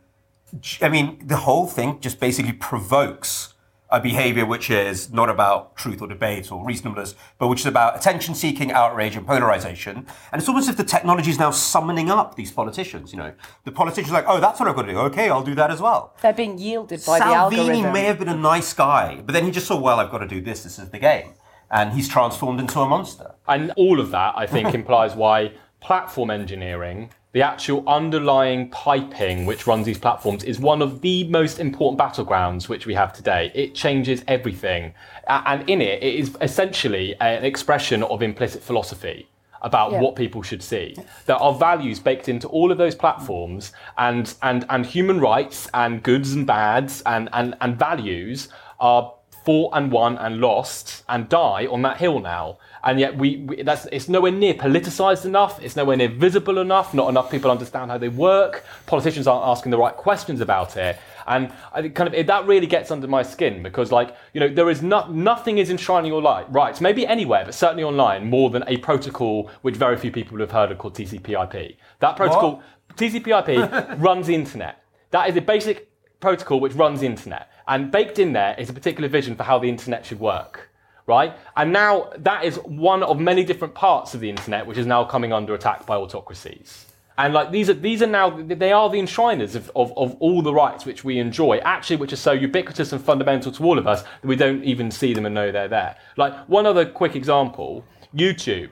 [0.81, 3.53] I mean, the whole thing just basically provokes
[3.89, 7.95] a behavior which is not about truth or debate or reasonableness, but which is about
[7.95, 10.05] attention seeking, outrage, and polarization.
[10.31, 13.13] And it's almost as if the technology is now summoning up these politicians.
[13.13, 14.99] You know, the politicians are like, oh, that's what I've got to do.
[14.99, 16.15] Okay, I'll do that as well.
[16.21, 17.93] They're being yielded by the Salvini algorithm.
[17.93, 20.27] may have been a nice guy, but then he just saw, well, I've got to
[20.27, 20.63] do this.
[20.63, 21.33] This is the game.
[21.71, 23.35] And he's transformed into a monster.
[23.47, 29.67] And all of that, I think, implies why platform engineering, the actual underlying piping which
[29.67, 33.51] runs these platforms, is one of the most important battlegrounds which we have today.
[33.53, 34.93] It changes everything.
[35.27, 39.27] And in it, it is essentially an expression of implicit philosophy
[39.61, 40.01] about Yeah.
[40.01, 40.95] what people should see.
[41.25, 46.01] There are values baked into all of those platforms, and and and human rights and
[46.03, 49.13] goods and bads and and, and values are
[49.43, 52.57] fought and won and lost and die on that hill now.
[52.83, 55.61] And yet we, we that's it's nowhere near politicized enough.
[55.61, 56.93] It's nowhere near visible enough.
[56.93, 58.65] Not enough people understand how they work.
[58.85, 60.97] Politicians aren't asking the right questions about it.
[61.27, 64.47] And I kind of it, that really gets under my skin because, like, you know,
[64.47, 68.49] there is not nothing is enshrining your light rights, maybe anywhere, but certainly online, more
[68.49, 71.77] than a protocol which very few people have heard of called TCP/IP.
[71.99, 72.63] That protocol,
[72.95, 74.83] TCP/IP, runs the internet.
[75.11, 75.89] That is a basic
[76.21, 79.59] protocol which runs the internet, and baked in there is a particular vision for how
[79.59, 80.66] the internet should work.
[81.07, 81.37] Right?
[81.55, 85.05] And now that is one of many different parts of the internet which is now
[85.05, 86.85] coming under attack by autocracies.
[87.17, 90.43] And like these are these are now they are the enshriners of, of, of all
[90.43, 93.87] the rights which we enjoy, actually which are so ubiquitous and fundamental to all of
[93.87, 95.95] us that we don't even see them and know they're there.
[96.15, 97.83] Like one other quick example,
[98.15, 98.69] YouTube.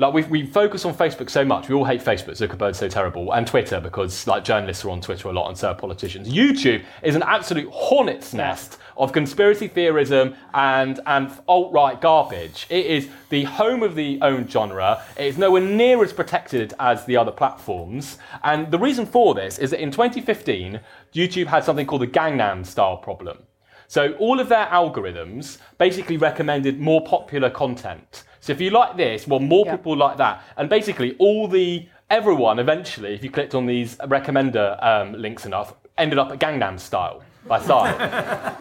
[0.00, 2.36] Like we we focus on Facebook so much, we all hate Facebook.
[2.36, 5.70] Zuckerberg's so terrible, and Twitter because like journalists are on Twitter a lot and so
[5.70, 6.28] are politicians.
[6.28, 12.66] YouTube is an absolute hornet's nest of conspiracy theorism and and alt right garbage.
[12.68, 15.02] It is the home of the own genre.
[15.16, 18.18] It is nowhere near as protected as the other platforms.
[18.44, 20.80] And the reason for this is that in 2015,
[21.14, 23.38] YouTube had something called the Gangnam Style problem.
[23.86, 28.24] So all of their algorithms basically recommended more popular content.
[28.40, 29.76] So if you like this, well, more Yeah.
[29.76, 34.82] people like that, and basically all the everyone eventually, if you clicked on these recommender
[34.84, 37.22] um, links enough, ended up at Gangnam Style.
[37.46, 38.52] by Psy.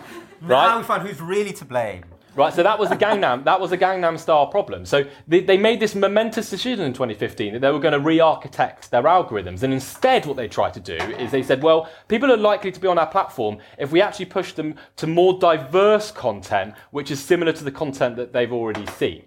[0.42, 2.04] Now we find who's really to blame.
[2.38, 3.46] Right, so that was a Gangnam.
[3.46, 4.86] That was a Gangnam Style problem.
[4.86, 8.92] So they, they made this momentous decision in 2015 that they were going to re-architect
[8.92, 12.38] their algorithms, and instead, what they tried to do is they said, well, people are
[12.38, 16.76] likely to be on our platform if we actually push them to more diverse content,
[16.92, 19.24] which is similar to the content that they've already seen.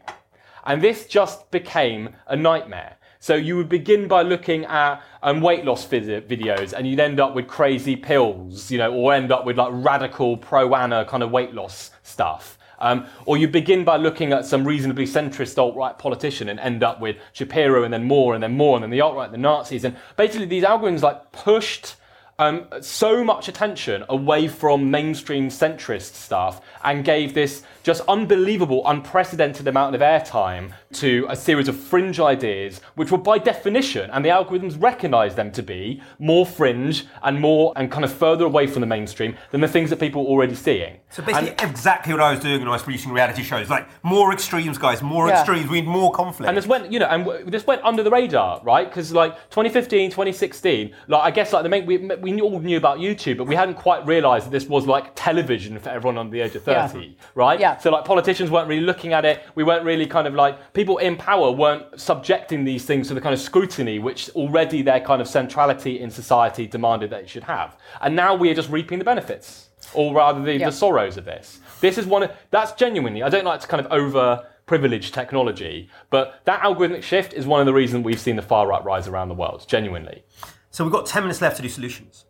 [0.65, 2.97] And this just became a nightmare.
[3.23, 7.21] So you would begin by looking at um, weight loss vid- videos, and you'd end
[7.21, 11.23] up with crazy pills, you know, or end up with like radical pro ana kind
[11.23, 12.57] of weight loss stuff.
[12.79, 16.99] Um, or you begin by looking at some reasonably centrist alt-right politician and end up
[16.99, 19.95] with Shapiro and then more and then more and then the alt-right, the Nazis, and
[20.17, 21.97] basically these algorithms like pushed
[22.39, 29.67] um, so much attention away from mainstream centrist stuff and gave this just unbelievable, unprecedented
[29.67, 34.29] amount of airtime to a series of fringe ideas, which were by definition, and the
[34.29, 38.81] algorithms recognize them to be more fringe and more and kind of further away from
[38.81, 40.99] the mainstream than the things that people are already seeing.
[41.11, 43.71] So basically, exactly what I was doing when I was producing reality shows.
[43.71, 45.03] Like more extremes, guys.
[45.03, 45.39] More Yeah.
[45.39, 45.69] extremes.
[45.69, 46.49] We need more conflict.
[46.49, 48.89] And this went, you know, and w- this went under the radar, right?
[48.89, 52.99] Because like 2015, 2016, like I guess like the main, we, we all knew about
[52.99, 56.41] YouTube, but we hadn't quite realised that this was like television for everyone under the
[56.41, 57.59] age of 30, right?
[57.59, 57.70] Yeah.
[57.79, 59.43] So like politicians weren't really looking at it.
[59.55, 63.21] We weren't really kind of like people in power weren't subjecting these things to the
[63.21, 67.45] kind of scrutiny which already their kind of centrality in society demanded that it should
[67.45, 67.77] have.
[68.01, 70.67] And now we are just reaping the benefits, or rather the, Yeah.
[70.67, 71.61] the sorrows of this.
[71.81, 73.23] This is one of that's genuinely.
[73.23, 77.59] I don't like to kind of over privilege technology, but that algorithmic shift is one
[77.61, 79.65] of the reasons we've seen the far right rise around the world.
[79.69, 80.23] Genuinely.
[80.71, 82.25] So we've got 10 minutes left to do solutions.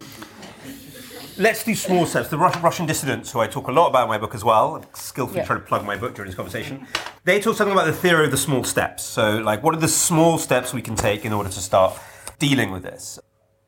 [1.38, 2.28] Let's do small steps.
[2.28, 4.76] The Rus- Russian dissidents, who I talk a lot about in my book as well,
[4.76, 5.46] I'm skillfully Yeah.
[5.46, 6.86] trying to plug my book during this conversation,
[7.24, 9.02] they talk something about the theory of the small steps.
[9.04, 11.98] So, like, what are the small steps we can take in order to start
[12.38, 13.18] dealing with this?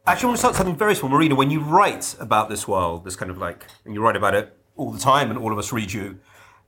[0.06, 1.10] Actually, I want to start something very small.
[1.10, 4.34] Marina, when you write about this world, this kind of like, and you write about
[4.34, 6.18] it all the time, and all of us read you,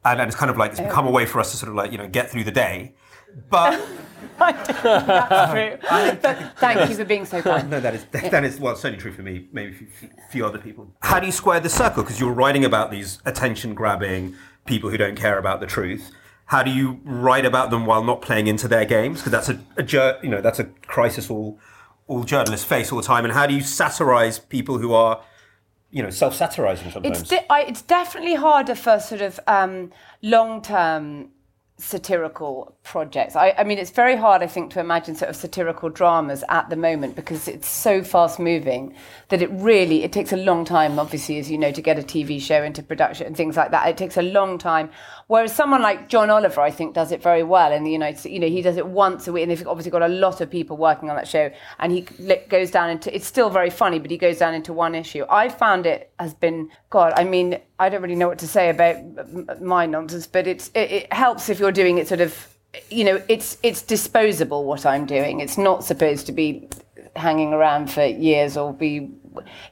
[0.05, 1.75] and, and it's kind of like, it's become a way for us to sort of
[1.75, 2.95] like, you know, get through the day.
[3.51, 3.81] But
[4.39, 5.79] That's true.
[6.23, 7.71] But thank you for being so kind.
[7.71, 10.93] No, that is that is well, certainly true for me, maybe a few, other people.
[11.03, 12.03] How do you square the circle?
[12.03, 14.35] Because you're writing about these attention-grabbing
[14.67, 16.11] people who don't care about the truth.
[16.47, 19.21] How do you write about them while not playing into their games?
[19.21, 21.59] Because that's a, a jur- you know that's a crisis all
[22.09, 23.25] all journalists face all the time.
[23.25, 25.23] And how do you satirize people who are
[25.91, 27.21] you know self-satirizing sometimes?
[27.21, 29.93] It's, de- I, it's definitely harder for sort of um,
[30.23, 31.31] long term
[31.77, 33.35] satirical projects.
[33.35, 36.71] I, I mean, it's very hard, I think, to imagine sort of satirical dramas at
[36.71, 38.95] the moment because it's so fast moving
[39.35, 42.03] that it really it takes a long time, obviously, as you know, to get a
[42.03, 43.89] TV show into production and things like that.
[43.89, 44.91] It takes a long time.
[45.27, 48.33] Whereas someone like John Oliver, I think, does it very well in the United States.
[48.33, 50.49] You know, he does it once a week, and they've obviously got a lot of
[50.49, 51.51] people working on that show.
[51.81, 52.03] And he
[52.49, 55.25] goes down into it's still very funny, but he goes down into one issue.
[55.29, 57.13] I found it has been God.
[57.17, 60.93] I mean, I don't really know what to say about my nonsense, but it's it,
[60.93, 62.49] it helps if you're doing it sort of.
[62.91, 65.41] You know, it's it's disposable what I'm doing.
[65.41, 66.69] It's not supposed to be
[67.17, 69.11] hanging around for years or be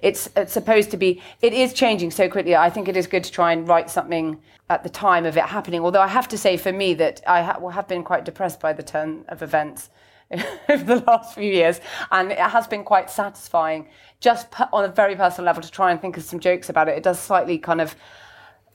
[0.01, 3.25] it's, it's supposed to be it is changing so quickly i think it is good
[3.25, 5.81] to try and write something at the time of it happening.
[5.81, 8.73] Although i have to say for me that i ha- have been quite depressed by
[8.73, 9.91] the turn of events
[10.69, 11.81] over the last few years.
[12.11, 13.89] And it has been quite satisfying
[14.21, 16.97] just on a very personal level to try and think of some jokes about it.
[16.97, 17.97] It does slightly kind of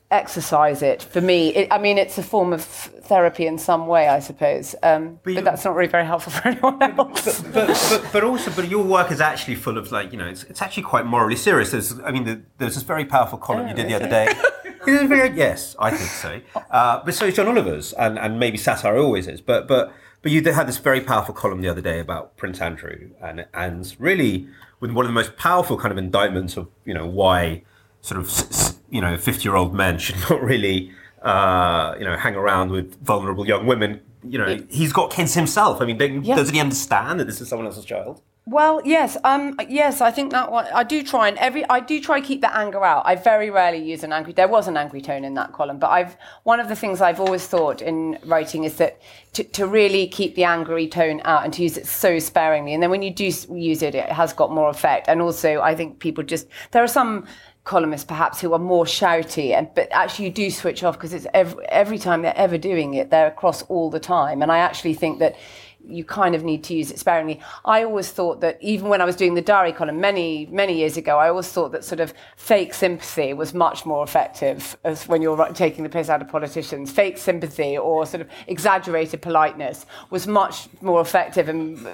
[0.09, 4.07] exercise it for me it, i mean it's a form of therapy in some way
[4.07, 8.09] i suppose um, but, you- that's not really very helpful for anyone else but, but
[8.13, 10.83] but also, but your work is actually full of like you know, it's, it's actually
[10.83, 11.71] quite morally serious.
[11.71, 14.27] There's, I mean, the, there's this very powerful column you did the other day.
[14.87, 16.41] It is very- yes, I think so.
[16.71, 19.41] Uh, but so is John Oliver's, and, and maybe satire always is.
[19.41, 19.91] But but
[20.21, 23.95] but you had this very powerful column the other day about Prince Andrew, and and
[23.99, 24.47] really
[24.79, 27.63] with one of the most powerful kind of indictments of you know why
[28.01, 32.15] sort of s- you know fifty year old men should not really uh, you know
[32.17, 34.01] hang around with vulnerable young women.
[34.23, 35.79] You know, he's got kids himself.
[35.81, 36.35] I mean, don't- Yeah.
[36.35, 38.21] doesn't he understand that this is someone else's child?
[38.49, 40.67] Well, yes, um, yes, I think that one.
[40.73, 41.63] I do try and every.
[41.69, 43.03] I do try keep the anger out.
[43.05, 44.31] I very rarely use an angry.
[44.33, 47.19] There was an angry tone in that column, but I've one of the things I've
[47.19, 49.01] always thought in writing is that
[49.33, 52.81] to, to really keep the angry tone out and to use it so sparingly, and
[52.81, 55.09] then when you do use it, it has got more effect.
[55.09, 57.25] And also, I think people just there are some
[57.67, 61.27] columnists perhaps who are more shouty and but actually you do switch off because it's
[61.33, 64.41] every, every time they're ever doing it they're across all the time.
[64.41, 65.35] And i actually think that
[65.89, 67.39] you kind of need to use it sparingly.
[67.65, 70.97] I always thought that even when I was doing the diary column many, many years
[70.97, 75.21] ago, I always thought that sort of fake sympathy was much more effective as when
[75.21, 76.91] you're taking the piss out of politicians.
[76.91, 81.85] Fake sympathy or sort of exaggerated politeness was much more effective and,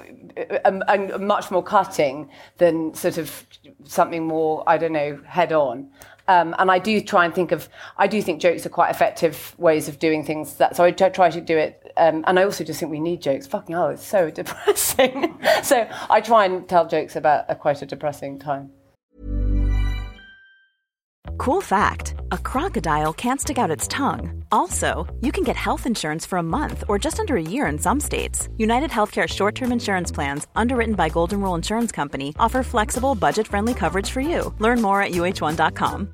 [0.64, 2.28] and, and much more cutting
[2.58, 3.46] than sort of
[3.84, 5.90] something more, I don't know, head on.
[6.26, 9.54] Um, and I do try and think of, I do think jokes are quite effective
[9.58, 10.54] ways of doing things.
[10.54, 13.22] That so I try to do it, um, and I also just think we need
[13.22, 13.46] jokes.
[13.46, 15.38] Fucking hell, it's so depressing.
[15.62, 18.70] so I try and tell jokes about a quite a depressing time.
[21.38, 24.44] Cool fact a crocodile can't stick out its tongue.
[24.52, 27.78] Also, you can get health insurance for a month or just under a year in
[27.78, 28.48] some states.
[28.56, 33.46] United Healthcare short term insurance plans, underwritten by Golden Rule Insurance Company, offer flexible, budget
[33.48, 34.54] friendly coverage for you.
[34.58, 36.13] Learn more at uh1.com.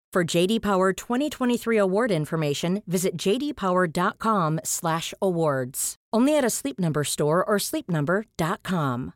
[0.11, 5.95] For JD Power 2023 award information, visit jdpower.com/awards.
[6.13, 9.13] Only at a Sleep Number store or sleepnumber.com.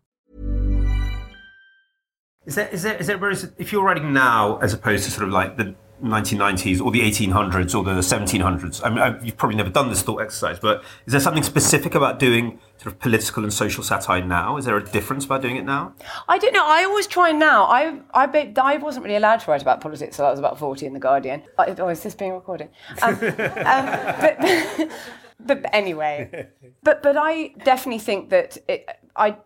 [2.45, 5.27] Is there, is there, is there, whereas if you're writing now as opposed to sort
[5.27, 9.57] of like the 1990s or the 1800s or the 1700s, I mean, I, you've probably
[9.57, 13.43] never done this thought exercise, but is there something specific about doing sort of political
[13.43, 14.57] and social satire now?
[14.57, 15.93] Is there a difference about doing it now?
[16.27, 16.65] I don't know.
[16.65, 17.65] I always try now.
[17.65, 20.85] I I, I wasn't really allowed to write about politics until I was about 40
[20.85, 21.43] in The Guardian.
[21.57, 22.69] I, oh, is this being recorded?
[23.01, 24.89] Um, um, but,
[25.39, 26.47] but, anyway,
[26.83, 29.37] but, but I definitely think that it, I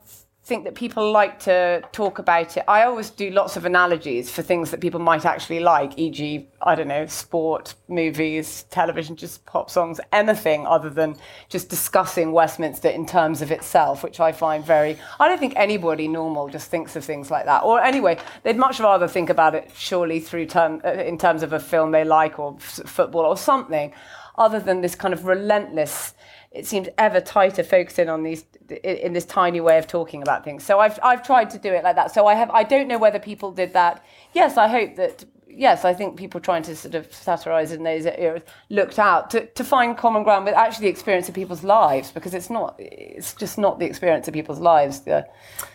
[0.50, 2.64] think that people like to talk about it.
[2.68, 6.76] I always do lots of analogies for things that people might actually like, e.g., I
[6.76, 11.16] don't know, sport, movies, television, just pop songs, anything other than
[11.50, 14.98] just discussing Westminster in terms of itself, which I find very.
[15.20, 17.64] I don't think anybody normal just thinks of things like that.
[17.64, 21.54] Or anyway, they'd much rather think about it surely through term, uh, in terms of
[21.54, 23.94] a film they like or f- football or something,
[24.36, 26.16] other than this kind of relentless
[26.52, 28.44] it seems ever tighter focusing on these
[28.84, 30.64] in this tiny way of talking about things.
[30.64, 32.12] So I've I've tried to do it like that.
[32.12, 34.04] So I have I don't know whether people did that.
[34.34, 38.06] Yes, I hope that yes, I think people trying to sort of satirize in those
[38.06, 42.12] eras looked out to, to find common ground with actually the experience of people's lives
[42.12, 45.02] because it's not it's just not the experience of people's lives.
[45.02, 45.28] The,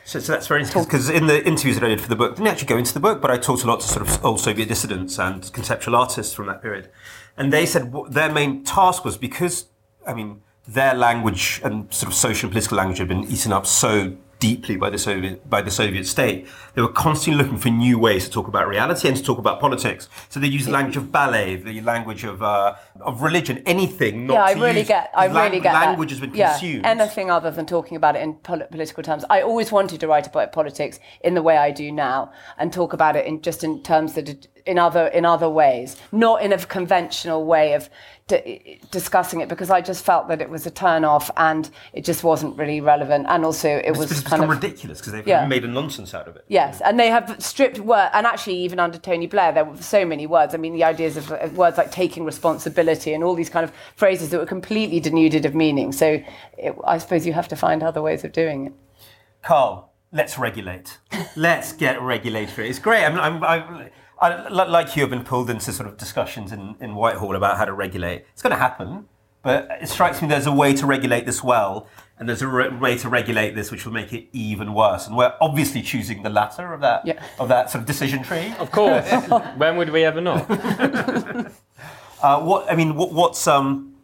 [0.05, 2.37] so, so that's very interesting because in the interviews that I did for the book,
[2.37, 4.41] didn't actually go into the book, but I talked a lot to sort of old
[4.41, 6.91] Soviet dissidents and conceptual artists from that period,
[7.37, 9.67] and they said their main task was because
[10.07, 13.67] I mean their language and sort of social and political language had been eaten up
[13.67, 16.47] so deeply by the Soviet by the Soviet state.
[16.75, 19.59] They were constantly looking for new ways to talk about reality and to talk about
[19.59, 20.09] politics.
[20.29, 24.29] So they used the language of ballet, the language of uh, of religion, anything.
[24.29, 25.11] yeah, I really use, get.
[25.15, 26.19] I really get language that.
[26.19, 26.85] has been yeah, consumed.
[26.85, 29.25] anything other than talking about it in pol- political terms.
[29.31, 32.93] I always wanted to write about politics in the way I do now and talk
[32.93, 36.59] about it in just in terms that in other in other ways, not in a
[36.59, 37.89] conventional way of
[38.27, 42.05] d- discussing it because I just felt that it was a turn off and it
[42.05, 43.27] just wasn't really relevant.
[43.29, 45.47] And also, it it's was it's kind of ridiculous because they've Yeah.
[45.47, 46.45] made a nonsense out of it.
[46.49, 50.05] Yes, and they have stripped word, and actually, even under Tony Blair, there were so
[50.05, 50.55] many words.
[50.55, 53.73] I mean, the ideas of of words like taking responsibility and all these kind of
[53.97, 55.93] phrases that were completely denuded of meaning.
[55.93, 56.23] So,
[56.59, 58.73] it, I suppose you have to find other ways of doing it.
[59.43, 60.99] Carl, let's regulate.
[61.37, 62.71] let's get regulatory.
[62.71, 63.05] It's great.
[63.05, 66.95] I'm, I'm, I'm, I, like you, have been pulled into sort of discussions in, in
[66.95, 68.25] Whitehall about how to regulate.
[68.33, 69.07] It's going to happen,
[69.43, 72.69] but it strikes me there's a way to regulate this well, and there's a re-
[72.69, 75.07] way to regulate this which will make it even worse.
[75.07, 77.23] And we're obviously choosing the latter of that Yeah.
[77.39, 78.55] of that sort of decision tree.
[78.59, 79.11] Of course.
[79.57, 80.49] when would we ever not?
[82.23, 83.97] Uh, what I mean, what, what's um,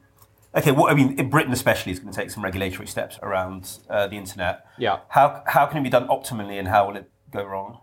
[0.55, 0.73] okay?
[0.73, 4.09] What I mean, in Britain especially is going to take some regulatory steps around uh,
[4.09, 4.67] the internet.
[4.77, 4.99] Yeah.
[5.09, 7.79] How how can it be done optimally, and how will it go wrong?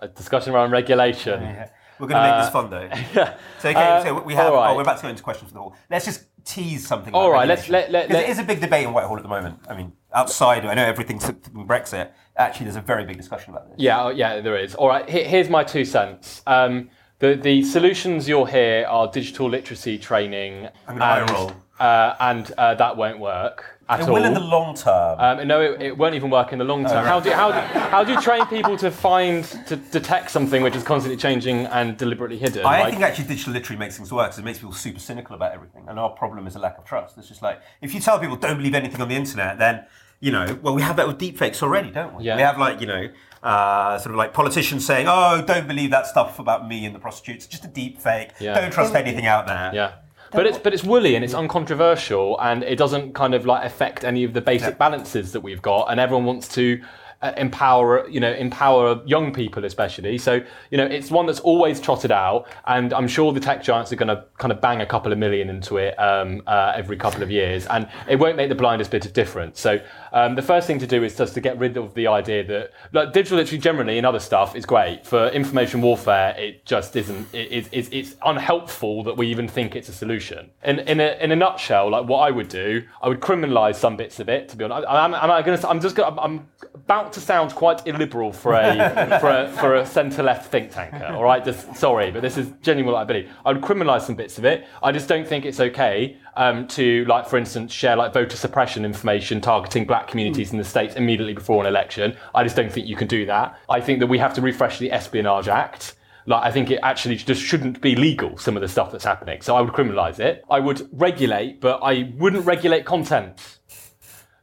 [0.00, 1.42] A discussion around regulation.
[1.42, 1.68] Yeah.
[1.98, 3.34] We're going to make this fun though.
[3.58, 4.52] So, okay, Uh, so we have.
[4.52, 4.70] right.
[4.70, 5.74] Oh, we're about to go into questions for the hall.
[5.90, 7.12] Let's just tease something.
[7.12, 9.28] All right, let's- let- let- let- it is a big debate in Whitehall at the
[9.28, 9.58] moment.
[9.68, 12.10] I mean, outside, I know everything's Brexit.
[12.36, 13.80] Actually, there's a very big discussion about this.
[13.80, 14.76] Yeah, yeah, there is.
[14.76, 16.42] All right, he- here's my two cents.
[16.46, 21.52] Um, the, the solutions you'll hear are digital literacy training, I'm gonna and, roll.
[21.80, 24.14] uh, and uh, that won't work at It all.
[24.14, 25.18] will in the long term.
[25.18, 27.04] Um, no, it, it won't even work in the long term.
[27.04, 30.76] How do how do, how do you train people to find to detect something which
[30.76, 32.66] is constantly changing and deliberately hidden?
[32.66, 34.38] I Like- think actually digital literacy makes things worse.
[34.38, 35.84] It makes people super cynical about everything.
[35.88, 37.16] And our problem is a lack of trust.
[37.18, 39.84] It's just like, if you tell people don't believe anything on the internet, then,
[40.20, 42.24] you know, well, we have that with deepfakes already, don't we?
[42.24, 42.36] Yeah.
[42.36, 43.08] We have like, you know,
[43.42, 46.98] uh, sort of like politicians saying, oh, don't believe that stuff about me and the
[46.98, 47.46] prostitutes.
[47.46, 48.30] Just a deep fake.
[48.40, 48.60] Yeah.
[48.60, 49.70] Don't trust anything out there.
[49.72, 49.92] Yeah.
[50.32, 54.04] But it's but it's woolly and it's uncontroversial and it doesn't kind of like affect
[54.04, 56.80] any of the basic balances that we've got and everyone wants to
[57.20, 60.18] uh, empower you know empower young people especially.
[60.18, 63.92] So you know it's one that's always trotted out, and I'm sure the tech giants
[63.92, 66.96] are going to kind of bang a couple of million into it um, uh, every
[66.96, 69.60] couple of years, and it won't make the blindest bit of difference.
[69.60, 69.80] So
[70.12, 72.72] um, the first thing to do is just to get rid of the idea that
[72.92, 76.34] like, digital literacy generally and other stuff is great for information warfare.
[76.38, 77.32] It just isn't.
[77.34, 80.50] It, it, it's unhelpful that we even think it's a solution.
[80.64, 83.96] In in a, in a nutshell, like what I would do, I would criminalise some
[83.96, 84.48] bits of it.
[84.50, 85.68] To be honest, I'm, I'm, I'm going to.
[85.68, 85.96] I'm just.
[85.96, 90.50] Gonna, I'm about to sound quite illiberal for a for a, for a centre left
[90.50, 91.06] think tanker.
[91.06, 93.30] All right, just sorry, but this is genuine what I believe.
[93.44, 94.66] I would criminalise some bits of it.
[94.82, 98.84] I just don't think it's okay um, to, like, for instance, share like voter suppression
[98.84, 102.16] information targeting black communities in the states immediately before an election.
[102.34, 103.58] I just don't think you can do that.
[103.68, 105.96] I think that we have to refresh the Espionage Act.
[106.26, 109.40] Like, I think it actually just shouldn't be legal, some of the stuff that's happening.
[109.40, 110.44] So I would criminalise it.
[110.48, 113.57] I would regulate, but I wouldn't regulate content.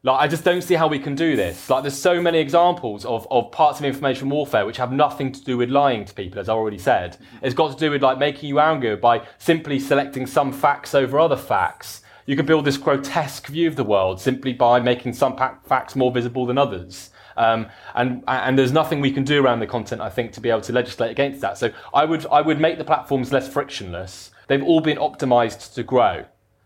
[0.05, 1.67] Like, I just don't see how we can do this.
[1.67, 5.43] Like, there's so many examples of, of parts of information warfare which have nothing to
[5.43, 7.17] do with lying to people, as I already said.
[7.41, 11.19] It's got to do with like making you angry by simply selecting some facts over
[11.19, 12.03] other facts.
[12.27, 16.11] You can build this grotesque view of the world simply by making some facts more
[16.11, 17.09] visible than others.
[17.35, 20.51] Um, and and there's nothing we can do around the content, I think, to be
[20.51, 21.57] able to legislate against that.
[21.57, 24.29] So I would I would make the platforms less frictionless.
[24.47, 26.25] They've all been optimized to grow.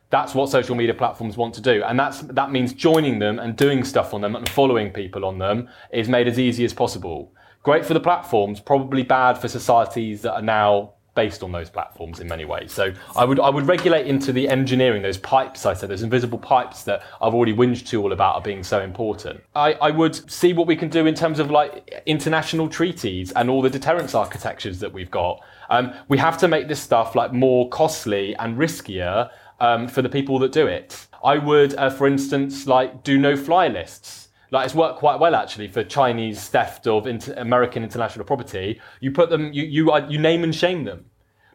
[0.10, 1.84] That's what social media platforms want to do.
[1.84, 5.38] And that's, that means joining them and doing stuff on them and following people on
[5.38, 7.32] them is made as easy as possible.
[7.64, 12.22] Great for the platforms, probably bad for societies that are now based on those platforms
[12.22, 12.72] in many ways.
[12.72, 16.38] So I would I would regulate into the engineering, those pipes I said, those invisible
[16.38, 19.41] pipes that I've already whinged to all about are being so important.
[19.53, 23.49] I, I would see what we can do in terms of like international treaties and
[23.49, 25.41] all the deterrence architectures that we've got.
[25.70, 29.30] Um, we have to make this stuff like more costly and riskier
[29.60, 31.07] um, for the people that do it.
[31.24, 34.30] I would, uh, for instance, like do no-fly lists.
[34.51, 38.82] Like it's worked quite well actually for Chinese theft of inter- American international property.
[38.99, 41.05] You put them, you you uh, you name and shame them.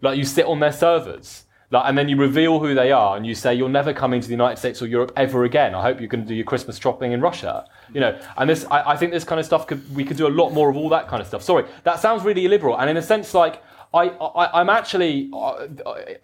[0.00, 1.44] Like you sit on their servers.
[1.70, 4.28] Like, and then you reveal who they are, and you say you're never coming to
[4.28, 5.74] the United States or Europe ever again.
[5.74, 7.64] I hope you can do your Christmas shopping in Russia.
[7.92, 10.28] You know, and this, I, I think this kind of stuff could we could do
[10.28, 11.42] a lot more of all that kind of stuff.
[11.42, 13.61] Sorry, that sounds really illiberal, and in a sense, like
[13.92, 15.66] I, I I'm actually uh,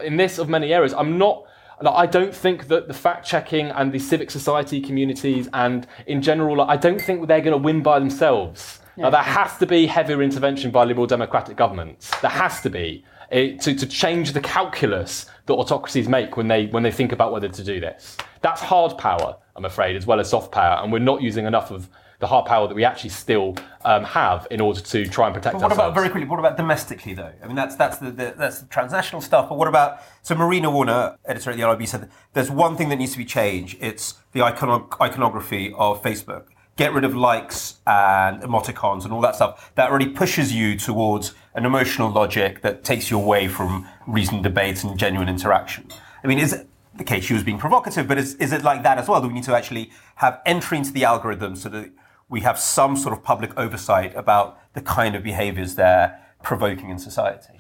[0.00, 1.46] in this of many areas, I'm not
[1.82, 6.22] like, I don't think that the fact checking and the civic society communities and in
[6.22, 8.80] general, like, I don't think they're going to win by themselves.
[8.96, 9.04] Yeah.
[9.04, 12.10] Now, there has to be heavier intervention by liberal democratic governments.
[12.20, 16.66] There has to be it, to, to change the calculus that autocracies make when they
[16.66, 18.16] when they think about whether to do this.
[18.42, 21.70] That's hard power, I'm afraid, as well as soft power, and we're not using enough
[21.70, 21.88] of
[22.20, 25.54] the hard power that we actually still um, have in order to try and protect
[25.54, 25.78] but what ourselves.
[25.78, 26.28] about very quickly?
[26.28, 27.32] What about domestically though?
[27.42, 29.48] I mean, that's that's the, the, that's the transnational stuff.
[29.48, 32.96] But what about so Marina Warner, editor at the LRB, said there's one thing that
[32.96, 33.78] needs to be changed.
[33.80, 36.44] It's the icono- iconography of Facebook.
[36.76, 39.72] Get rid of likes and emoticons and all that stuff.
[39.74, 44.84] That really pushes you towards an emotional logic that takes you away from reasoned debate
[44.84, 45.88] and genuine interaction.
[46.22, 48.82] I mean, is it the case she was being provocative, but is, is it like
[48.82, 49.20] that as well?
[49.20, 51.90] Do we need to actually have entry into the algorithm so that
[52.30, 56.98] we have some sort of public oversight about the kind of behaviors they're provoking in
[56.98, 57.52] society.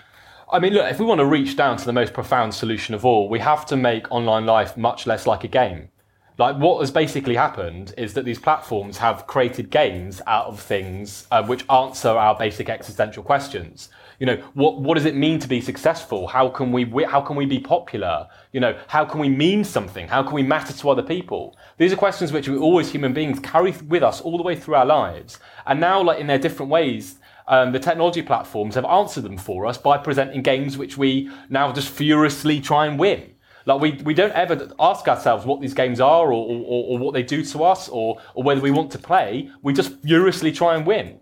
[0.50, 3.04] I mean, look, if we want to reach down to the most profound solution of
[3.04, 5.90] all, we have to make online life much less like a game.
[6.38, 11.26] Like, what has basically happened is that these platforms have created games out of things
[11.30, 13.90] uh, which answer our basic existential questions
[14.20, 16.26] you know what what does it mean to be successful?
[16.28, 18.28] How can we how can we be popular?
[18.52, 20.06] You know how can we mean something?
[20.06, 21.56] How can we matter to other people?
[21.78, 24.74] These are questions which we always human beings carry with us all the way through
[24.74, 25.38] our lives.
[25.66, 27.16] And now like in their different ways
[27.48, 31.72] um, the technology platforms have answered them for us by presenting games which we now
[31.72, 33.32] just furiously try and win.
[33.64, 37.14] Like we, we don't ever ask ourselves what these games are or, or, or what
[37.14, 39.50] they do to us or, or whether we want to play.
[39.62, 41.20] We just furiously try and win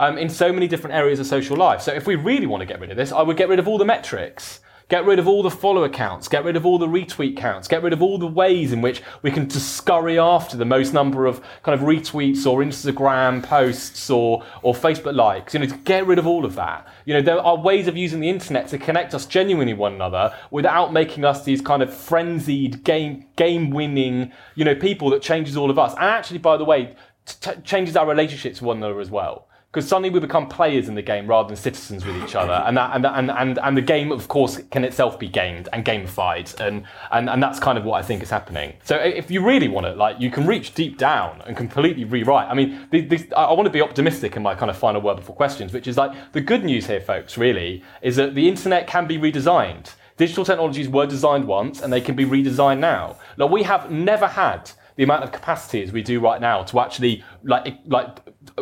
[0.00, 1.82] um, in so many different areas of social life.
[1.82, 3.68] So if we really want to get rid of this, I would get rid of
[3.68, 4.60] all the metrics.
[4.88, 7.80] Get rid of all the follower counts, get rid of all the retweet counts, get
[7.80, 11.26] rid of all the ways in which we can just scurry after the most number
[11.26, 15.54] of kind of retweets or Instagram posts or, or Facebook likes.
[15.54, 16.88] You know, to get rid of all of that.
[17.04, 20.34] You know, there are ways of using the internet to connect us genuinely one another
[20.50, 25.56] without making us these kind of frenzied game game winning, you know, people that changes
[25.56, 25.92] all of us.
[25.92, 26.96] And actually, by the way,
[27.26, 30.96] t- changes our relationships with one another as well because suddenly we become players in
[30.96, 33.82] the game rather than citizens with each other, and that and and and, and the
[33.82, 37.84] game, of course, can itself be gamed and gamified, and and and that's kind of
[37.84, 38.74] what I think is happening.
[38.82, 42.48] So if you really want it, like you can reach deep down and completely rewrite.
[42.48, 45.16] I mean, the, the, I want to be optimistic in my kind of final word
[45.16, 47.38] before questions, which is like the good news here, folks.
[47.38, 49.92] Really, is that the internet can be redesigned.
[50.16, 53.16] Digital technologies were designed once, and they can be redesigned now.
[53.36, 56.78] Like we have never had the amount of capacity as we do right now to
[56.78, 58.18] actually like like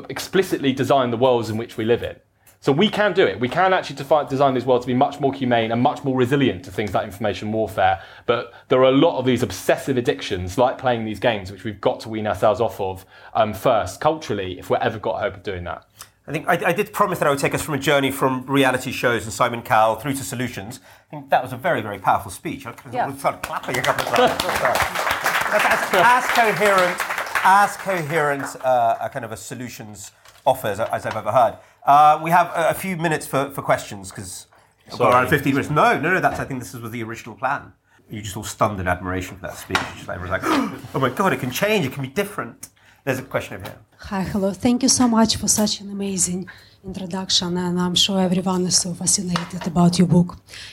[0.09, 2.15] explicitly design the worlds in which we live in.
[2.61, 3.41] So we can do it.
[3.41, 6.17] We can actually defi- design these worlds to be much more humane and much more
[6.17, 8.01] resilient to things like information warfare.
[8.27, 11.81] But there are a lot of these obsessive addictions, like playing these games, which we've
[11.81, 15.43] got to wean ourselves off of um, first, culturally, if we're ever got hope of
[15.43, 15.89] doing that.
[16.29, 18.47] I think I, I, did promise that I would take us from a journey from
[18.47, 20.79] reality shows and Simon Cowell through to solutions.
[21.09, 22.65] I think that was a very, very powerful speech.
[22.65, 25.15] I could have started clapping a couple of times.
[25.51, 27.01] That's as, as coherent,
[27.45, 30.13] as coherent uh, a kind of a solutions
[30.47, 31.59] offer as, as I've ever heard.
[31.87, 34.47] Uh, we have a, a, few minutes for, for questions because
[34.91, 35.71] we've got around 15 minutes.
[35.71, 37.73] No, no, no, that's, I think this was the original plan.
[38.11, 39.79] You're just all stunned in admiration for that speech.
[39.97, 42.69] Just like, everyone's like, oh my God, it can change, it can be different.
[43.05, 43.79] There's a question over here.
[44.01, 44.53] Hi, hello.
[44.53, 46.49] Thank you so much for such an amazing
[46.89, 50.31] introduction, and I'm sure everyone is so fascinated about your book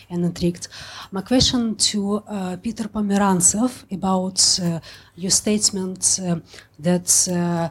[0.10, 0.68] and intrigued.
[1.12, 4.80] My question to uh, Peter Pomerantsev about uh,
[5.24, 6.40] your statement uh,
[6.88, 7.68] that uh,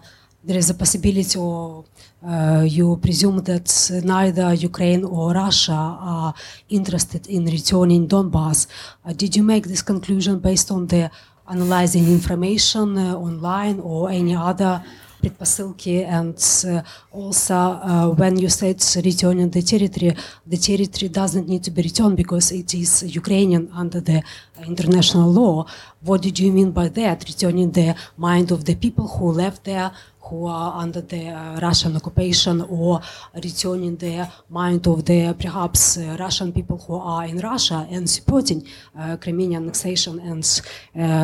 [0.47, 1.85] there is a possibility or
[2.27, 3.69] uh, you presume that
[4.15, 5.81] neither Ukraine or Russia
[6.15, 6.35] are
[6.69, 8.59] interested in returning Donbass.
[9.05, 11.11] Uh, did you make this conclusion based on the
[11.55, 12.87] analyzing information
[13.29, 14.83] online or any other
[15.24, 16.82] предпосылки and uh,
[17.12, 20.16] also uh, when you said returning the territory
[20.48, 24.24] the territory doesn't need to be returned because it is Ukrainian under the
[24.66, 25.66] international law
[26.02, 29.92] what did you mean by that returning the mind of the people who left there
[30.30, 33.02] who are under the uh, Russian occupation or
[33.34, 38.60] returning the mind of the perhaps uh, Russian people who are in Russia and supporting
[38.98, 40.44] uh, Crimean annexation and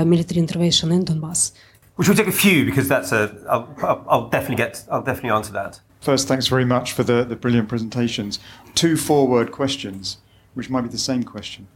[0.09, 1.51] military intervention in Donbass.
[2.01, 3.36] We should take a few because that's a.
[3.46, 4.82] I'll, I'll definitely get.
[4.90, 5.80] I'll definitely answer that.
[6.01, 8.38] First, thanks very much for the, the brilliant presentations.
[8.74, 10.16] Two four-word questions,
[10.55, 11.68] which might be the same question.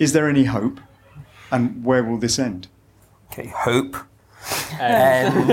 [0.00, 0.80] Is there any hope,
[1.52, 2.66] and where will this end?
[3.30, 3.94] Okay, hope
[4.80, 5.52] and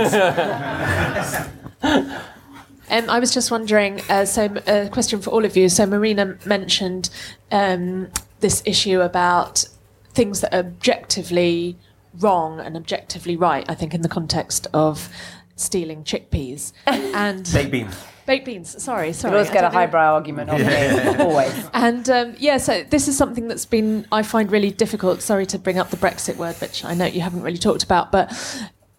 [2.90, 4.02] um, I was just wondering.
[4.10, 5.70] Uh, so, a question for all of you.
[5.70, 7.12] So, Marina mentioned
[7.52, 8.08] um,
[8.40, 9.66] this issue about
[10.16, 11.78] things that are objectively
[12.20, 13.66] wrong and objectively right.
[13.70, 15.10] I think in the context of
[15.56, 17.96] stealing chickpeas and baked beans.
[18.26, 18.84] Baked beans.
[18.84, 19.34] Sorry, sorry.
[19.34, 21.16] You always get a highbrow argument on yeah.
[21.20, 21.54] always.
[21.74, 25.22] And um, yeah, so this is something that's been I find really difficult.
[25.22, 28.12] Sorry to bring up the Brexit word, which I know you haven't really talked about,
[28.12, 28.34] but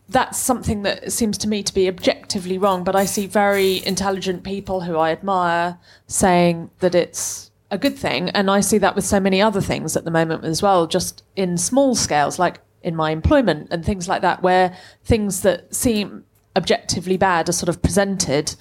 [0.08, 2.84] that's something that seems to me to be objectively wrong.
[2.84, 8.30] But I see very intelligent people who I admire saying that it's a good thing,
[8.30, 11.24] and I see that with so many other things at the moment as well, just
[11.34, 14.74] in small scales, like in my employment and things like that, where
[15.04, 16.24] things that seem
[16.56, 18.54] objectively bad are sort of presented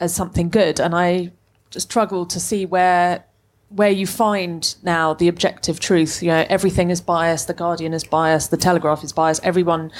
[0.00, 1.30] as something good, and I
[1.70, 3.24] just struggle to see where
[3.68, 6.22] where you find now the objective truth.
[6.22, 7.46] You know, everything is biased.
[7.46, 8.50] The Guardian is biased.
[8.50, 9.42] The Telegraph is biased.
[9.44, 9.90] Everyone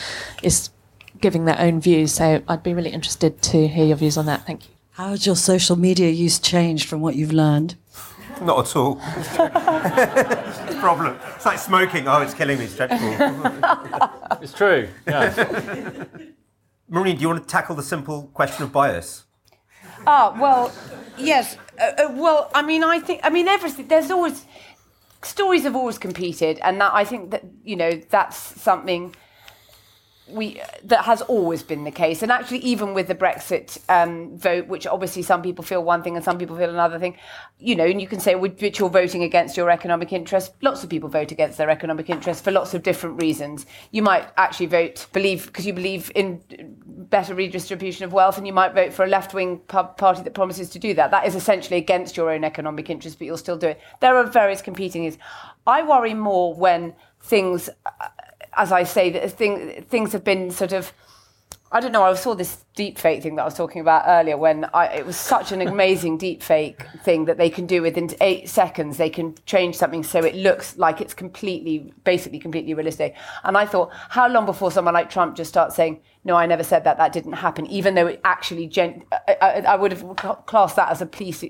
[0.42, 0.68] is
[1.20, 2.12] giving their own views.
[2.12, 4.44] So I'd be really interested to hear your views on that.
[4.44, 4.74] Thank you.
[4.90, 7.76] How's your social media use changed from what you've learned?
[8.44, 9.00] Not at all.
[9.02, 11.18] it's a problem.
[11.36, 12.08] It's like smoking.
[12.08, 12.64] Oh, it's killing me.
[12.64, 12.98] It's dreadful.
[14.42, 14.88] it's true.
[15.06, 16.04] Yeah.
[16.88, 19.24] Maureen, do you want to tackle the simple question of bias?
[20.06, 20.72] Ah, well,
[21.16, 21.56] yes.
[21.80, 23.88] Uh, uh, well, I mean, I think, I mean, everything.
[23.88, 24.44] There's always
[25.22, 29.14] stories have always competed, and that I think that you know that's something
[30.28, 34.68] we that has always been the case, and actually, even with the Brexit um, vote,
[34.68, 37.16] which obviously some people feel one thing and some people feel another thing,
[37.58, 40.54] you know, and you can say which you're voting against your economic interest.
[40.62, 43.66] Lots of people vote against their economic interest for lots of different reasons.
[43.90, 46.40] You might actually vote believe because you believe in
[46.86, 50.78] better redistribution of wealth, and you might vote for a left-wing party that promises to
[50.78, 51.10] do that.
[51.10, 53.80] That is essentially against your own economic interest, but you'll still do it.
[54.00, 55.04] There are various competing.
[55.04, 55.18] Is
[55.66, 57.68] I worry more when things
[58.54, 60.92] as I say, things have been sort of.
[61.74, 62.02] I don't know.
[62.02, 65.06] I saw this deep fake thing that I was talking about earlier when I, it
[65.06, 68.98] was such an amazing deep fake thing that they can do within eight seconds.
[68.98, 73.16] They can change something so it looks like it's completely, basically completely realistic.
[73.44, 76.62] And I thought, how long before someone like Trump just starts saying, no, I never
[76.62, 80.44] said that, that didn't happen, even though it actually, gen- I, I, I would have
[80.44, 81.48] classed that as a piece, a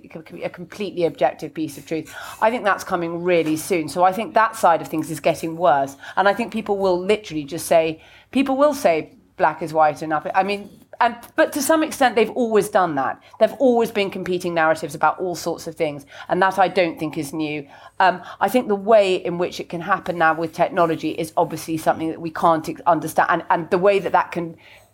[0.48, 2.14] completely objective piece of truth.
[2.40, 3.88] I think that's coming really soon.
[3.88, 5.96] So I think that side of things is getting worse.
[6.16, 8.00] And I think people will literally just say,
[8.30, 10.24] people will say, black is white enough.
[10.40, 10.60] I mean,
[11.04, 13.14] and but to some extent they've always done that.
[13.38, 17.18] They've always been competing narratives about all sorts of things, and that I don't think
[17.18, 17.58] is new.
[18.04, 21.76] Um, I think the way in which it can happen now with technology is obviously
[21.76, 24.46] something that we can't understand, and, and the way that that can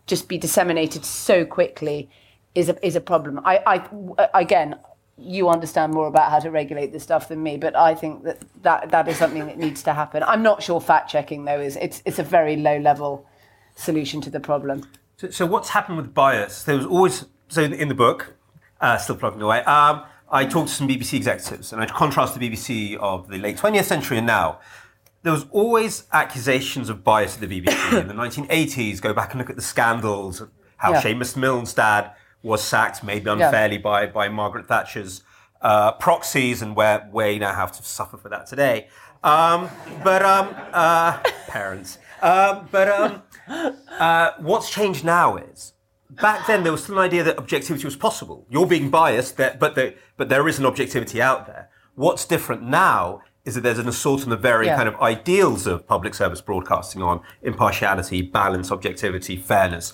[0.07, 2.09] just be disseminated so quickly
[2.55, 3.35] is a is a problem.
[3.45, 3.77] I, I
[4.45, 4.71] again.
[5.21, 8.39] You understand more about how to regulate this stuff than me, but I think that,
[8.63, 10.23] that that is something that needs to happen.
[10.23, 13.13] I'm not sure fact checking though is it's it's a very low level
[13.79, 14.85] solution to the problem.
[15.17, 16.63] So, so, what's happened with bias?
[16.63, 18.35] There was always so in, the book,
[18.81, 22.51] uh, still plugging away, um, I talked to some BBC executives, and I contrast the
[22.51, 24.61] BBC of the late 20th century and now.
[25.23, 27.93] There was always accusations of bias at the BBC.
[28.01, 30.43] in the 1980s, go back and look at the scandals,
[30.77, 31.01] how Yeah.
[31.01, 32.13] Seumas Milne's dad
[32.43, 35.23] was sacked, maybe unfairly by, by Margaret Thatcher's
[35.61, 38.89] uh, proxies, and where we now have to suffer for that today.
[39.25, 39.69] Um,
[40.05, 41.19] but um, uh,
[41.49, 41.99] parents.
[42.23, 45.73] Um, but um, uh, what's changed now is
[46.11, 48.47] back then there was still an idea that objectivity was possible.
[48.51, 51.69] You're being biased, that, but there, but there is an objectivity out there.
[51.95, 54.77] What's different now is that there's an assault on the very Yeah.
[54.77, 59.93] kind of ideals of public service broadcasting on impartiality, balance, objectivity, fairness.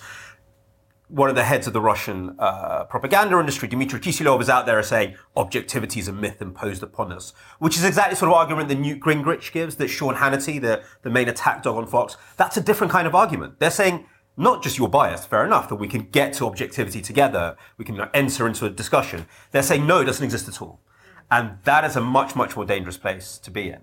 [1.07, 4.81] One of the heads of the Russian uh, propaganda industry, Dmitry Kiselyov, is out there
[4.81, 8.69] saying objectivity is a myth imposed upon us, which is exactly the sort of argument
[8.69, 12.57] that Newt Gingrich gives, that Sean Hannity, the, the main attack dog on Fox, that's
[12.57, 13.59] a different kind of argument.
[13.59, 17.55] They're saying not just you're biased, fair enough, that we can get to objectivity together,
[17.77, 19.27] we can enter into a discussion.
[19.51, 20.81] They're saying no, it doesn't exist at all.
[21.29, 23.81] And that is a much, much more dangerous place to be in.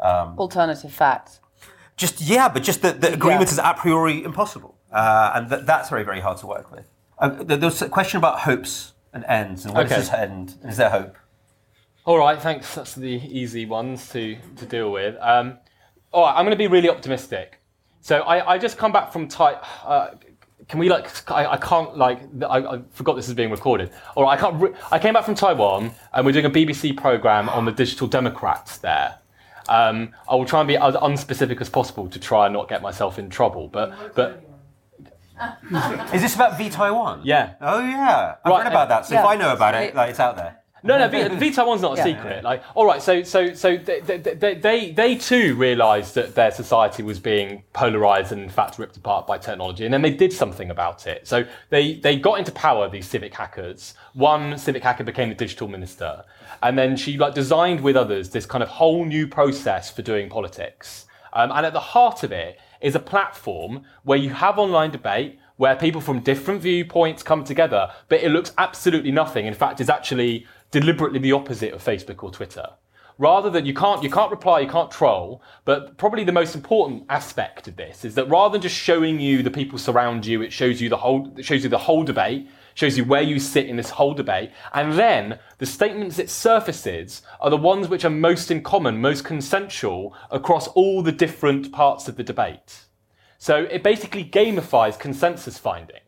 [0.00, 1.40] Alternative facts.
[1.96, 3.52] Just, yeah, but just that the agreement Yeah.
[3.52, 4.73] is a priori impossible.
[4.94, 6.88] Uh, and that, that's very, very hard to work with.
[7.18, 9.96] Uh, there there was a question about hopes and ends, and when Okay.
[9.96, 10.54] does this end?
[10.64, 11.16] Is there hope?
[12.04, 12.74] All right, thanks.
[12.74, 15.16] That's the easy ones to, to deal with.
[15.20, 15.58] Um,
[16.12, 17.60] all right, I'm going to be really optimistic.
[18.02, 19.54] So I, I just come back from Tai.
[19.84, 20.10] Uh,
[20.68, 21.30] can we like?
[21.30, 22.20] I, I can't like.
[22.48, 23.90] I, I forgot this is being recorded.
[24.14, 24.60] All right, I can't.
[24.62, 28.06] Re- I came back from Taiwan and we're doing a BBC program on the digital
[28.06, 29.18] democrats there.
[29.68, 32.82] Um, I will try and be as unspecific as possible to try and not get
[32.82, 33.68] myself in trouble.
[33.68, 34.44] But but
[36.12, 37.20] Is this about vTaiwan?
[37.24, 37.54] yeah.
[37.60, 38.36] Oh, yeah.
[38.44, 39.26] I've Right, read about that, so if yeah.
[39.26, 40.58] I know about it, like, it's out there.
[40.86, 41.16] No, no, V,
[41.50, 42.04] vTaiwan's not a Yeah.
[42.04, 42.44] secret.
[42.44, 46.50] Like, all right, so so so they they, they, they, they too realised that their
[46.50, 50.30] society was being polarised and in fact ripped apart by technology, and then they did
[50.30, 51.26] something about it.
[51.26, 52.90] So they they got into power.
[52.90, 53.94] These civic hackers.
[54.12, 56.22] One civic hacker became the digital minister,
[56.62, 60.28] and then she like designed with others this kind of whole new process for doing
[60.28, 61.06] politics.
[61.32, 65.38] Um, and at the heart of it is a platform where you have online debate,
[65.56, 69.46] where people from different viewpoints come together, but it looks absolutely nothing.
[69.46, 72.66] In fact, it's actually deliberately the opposite of Facebook or Twitter.
[73.16, 77.04] Rather than you can't you can't reply, you can't troll, but probably the most important
[77.08, 80.52] aspect of this is that rather than just showing you the people surround you, it
[80.52, 83.66] shows you the whole it shows you the whole debate, shows you where you sit
[83.66, 88.10] in this whole debate, and then the statements it surfaces are the ones which are
[88.10, 92.84] most in common, most consensual across all the different parts of the debate.
[93.38, 96.00] So it basically gamifies consensus finding.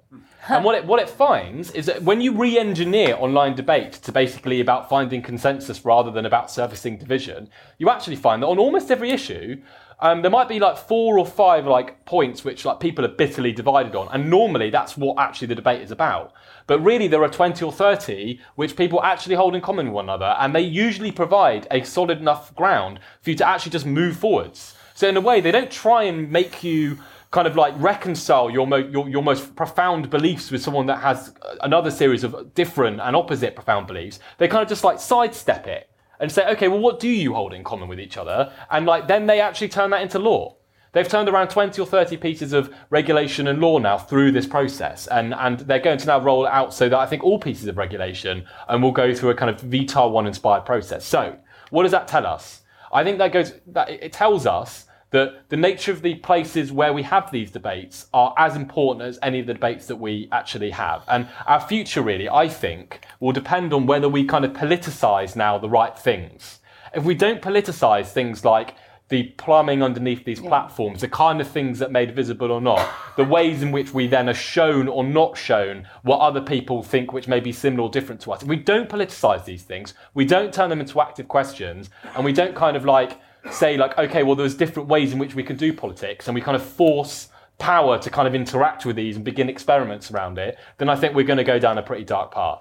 [0.48, 4.12] and what it, what it finds is that when you re engineer online debate to
[4.12, 7.48] basically about finding consensus rather than about surfacing division,
[7.78, 9.60] you actually find that on almost every issue,
[10.00, 13.52] um, there might be like four or five like points which like people are bitterly
[13.52, 16.32] divided on, and normally that's what actually the debate is about.
[16.66, 20.04] But really, there are 20 or 30 which people actually hold in common with one
[20.06, 24.16] another, and they usually provide a solid enough ground for you to actually just move
[24.16, 24.74] forwards.
[24.94, 26.98] So, in a way, they don't try and make you
[27.30, 31.34] kind of like reconcile your, mo- your, your most profound beliefs with someone that has
[31.62, 34.20] another series of different and opposite profound beliefs.
[34.38, 35.90] They kind of just like sidestep it
[36.20, 38.52] and say, okay, well, what do you hold in common with each other?
[38.70, 40.56] And like then they actually turn that into law.
[40.92, 45.06] They've turned around 20 or 30 pieces of regulation and law now through this process,
[45.08, 47.76] and, and they're going to now roll out so that I think all pieces of
[47.76, 51.04] regulation and will go through a kind of vTaiwan inspired process.
[51.04, 51.36] So,
[51.68, 52.62] what does that tell us?
[52.90, 56.92] I think that goes that it tells us that the nature of the places where
[56.92, 60.70] we have these debates are as important as any of the debates that we actually
[60.70, 61.04] have.
[61.08, 65.58] And our future, really, I think, will depend on whether we kind of politicize now
[65.58, 66.60] the right things.
[66.94, 68.74] If we don't politicize things like
[69.08, 73.24] the plumbing underneath these platforms, the kind of things that made visible or not, the
[73.24, 77.28] ways in which we then are shown or not shown what other people think which
[77.28, 78.42] may be similar or different to us.
[78.42, 82.32] If we don't politicize these things, we don't turn them into active questions, and we
[82.32, 85.56] don't kind of like say like, okay, well, there's different ways in which we can
[85.56, 87.28] do politics, and we kind of force
[87.58, 91.14] power to kind of interact with these and begin experiments around it, then I think
[91.14, 92.60] we're going to go down a pretty dark path.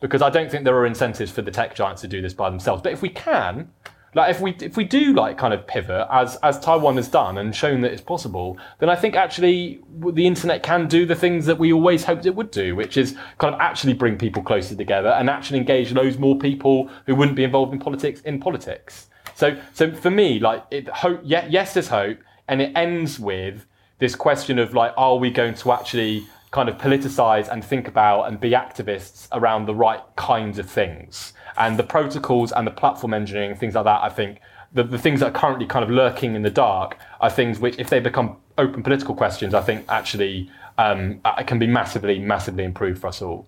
[0.00, 2.50] Because I don't think there are incentives for the tech giants to do this by
[2.50, 2.82] themselves.
[2.82, 3.72] But if we can,
[4.14, 7.36] like if we if we do like kind of pivot as as Taiwan has done
[7.36, 11.46] and shown that it's possible, then I think actually the internet can do the things
[11.46, 14.76] that we always hoped it would do, which is kind of actually bring people closer
[14.76, 19.07] together and actually engage loads more people who wouldn't be involved in politics in politics.
[19.38, 22.18] So so for me, like it, hope, yes, there's hope,
[22.48, 23.66] and it ends with
[24.00, 28.24] this question of like, are we going to actually kind of politicize and think about
[28.24, 31.34] and be activists around the right kinds of things?
[31.56, 34.40] And the protocols and the platform engineering, things like that, I think
[34.72, 37.78] the, the things that are currently kind of lurking in the dark are things which,
[37.78, 42.64] if they become open political questions, I think actually um, uh, can be massively, massively
[42.64, 43.46] improved for us all.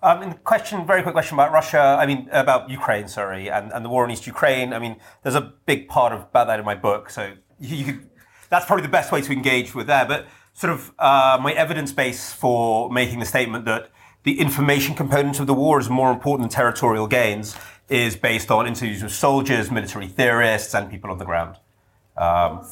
[0.00, 1.96] Um, and question, very quick question about Russia.
[2.00, 4.72] I mean, about Ukraine, sorry, and, and the war in East Ukraine.
[4.72, 8.00] I mean, there's a big part of, about that in my book, so you, you
[8.48, 10.06] that's probably the best way to engage with there.
[10.06, 13.90] But sort of uh, my evidence base for making the statement that
[14.22, 17.56] the information component of the war is more important than territorial gains
[17.88, 21.56] is based on interviews with soldiers, military theorists, and people on the ground.
[22.16, 22.66] Um,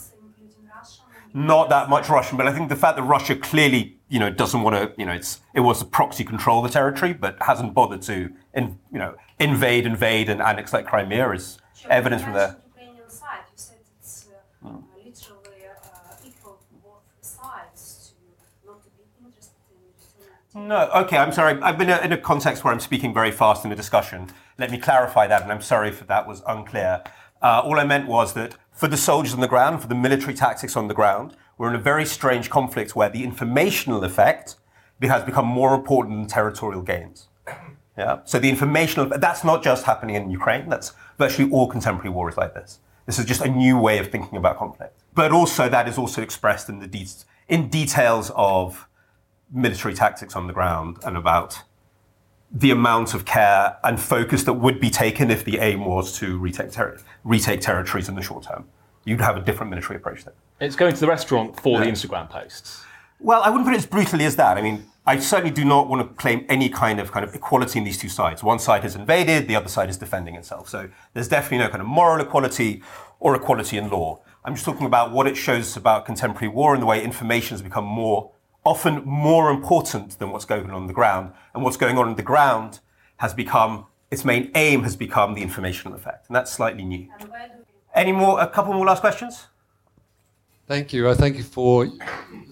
[1.36, 4.62] not that much Russian, but I think the fact that Russia clearly, you know, doesn't
[4.62, 8.00] want to, you know, it's it was to proxy control the territory, but hasn't bothered
[8.02, 11.58] to, in, you know, invade, invade, and annex like Crimea is
[11.90, 12.56] evidence from there.
[12.68, 14.28] Ukrainian side, you said it's
[14.64, 19.52] uh, uh, literally uh, equal both sides to not to be interested
[20.54, 20.68] in.
[20.68, 21.60] No, okay, I'm sorry.
[21.60, 24.30] I've been in a context where I'm speaking very fast in the discussion.
[24.56, 27.04] Let me clarify that, and I'm sorry if that was unclear.
[27.42, 30.34] Uh, all I meant was that for the soldiers on the ground, for the military
[30.34, 34.56] tactics on the ground, we're in a very strange conflict where the informational effect
[35.00, 37.28] has become more important than territorial gains.
[37.98, 38.18] Yeah.
[38.26, 40.68] So the informational that's not just happening in Ukraine.
[40.68, 42.80] That's virtually all contemporary war is like this.
[43.06, 45.02] This is just a new way of thinking about conflict.
[45.14, 48.86] But also that is also expressed in the de- in details of
[49.50, 51.62] military tactics on the ground and about
[52.50, 56.38] the amount of care and focus that would be taken if the aim was to
[56.38, 58.66] retake, ter- retake territories in the short term.
[59.04, 60.34] You'd have a different military approach there.
[60.60, 62.84] It's going to the restaurant for the Instagram posts.
[63.20, 64.58] Well, I wouldn't put it as brutally as that.
[64.58, 67.78] I mean, I certainly do not want to claim any kind of kind of equality
[67.78, 68.42] in these two sides.
[68.42, 70.68] One side has invaded, the other side is defending itself.
[70.68, 72.82] So there's definitely no kind of moral equality
[73.20, 74.20] or equality in law.
[74.44, 77.54] I'm just talking about what it shows us about contemporary war and the way information
[77.54, 78.32] has become more
[78.66, 81.32] often more important than what's going on on the ground.
[81.54, 82.80] And what's going on on the ground
[83.18, 87.08] has become its main aim has become the informational effect, and that's slightly new.
[87.94, 88.40] Any more?
[88.40, 89.46] A couple more last questions.
[90.68, 91.08] Thank you.
[91.08, 91.88] I thank you for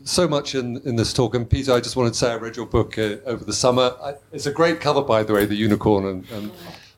[0.05, 1.35] so much in, in this talk.
[1.35, 3.95] And Peter, I just wanted to say I read your book uh, over the summer.
[4.01, 6.07] I, it's a great cover, by the way, the unicorn.
[6.07, 6.53] And, and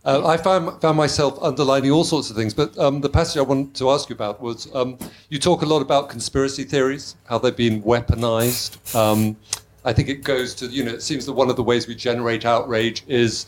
[0.07, 2.54] uh, I found, found myself underlining all sorts of things.
[2.54, 4.96] But um, the passage I wanted to ask you about was um,
[5.28, 8.94] you talk a lot about conspiracy theories, how they've been weaponized.
[8.94, 9.36] Um,
[9.84, 11.94] I think it goes to, you know, it seems that one of the ways we
[11.94, 13.46] generate outrage is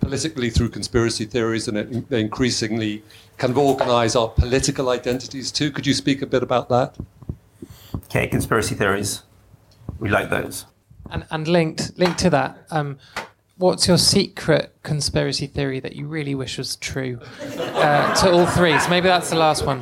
[0.00, 3.02] politically through conspiracy theories, and it, they increasingly
[3.38, 5.70] kind of organize our political identities too.
[5.70, 6.96] Could you speak a bit about that?
[8.06, 9.22] Okay, conspiracy theories.
[10.00, 10.66] We like those.
[11.10, 12.98] And, and linked linked to that, um,
[13.62, 17.20] what's your secret conspiracy theory that you really wish was true?
[17.40, 18.76] Uh, to all three.
[18.80, 19.80] So maybe that's the last one.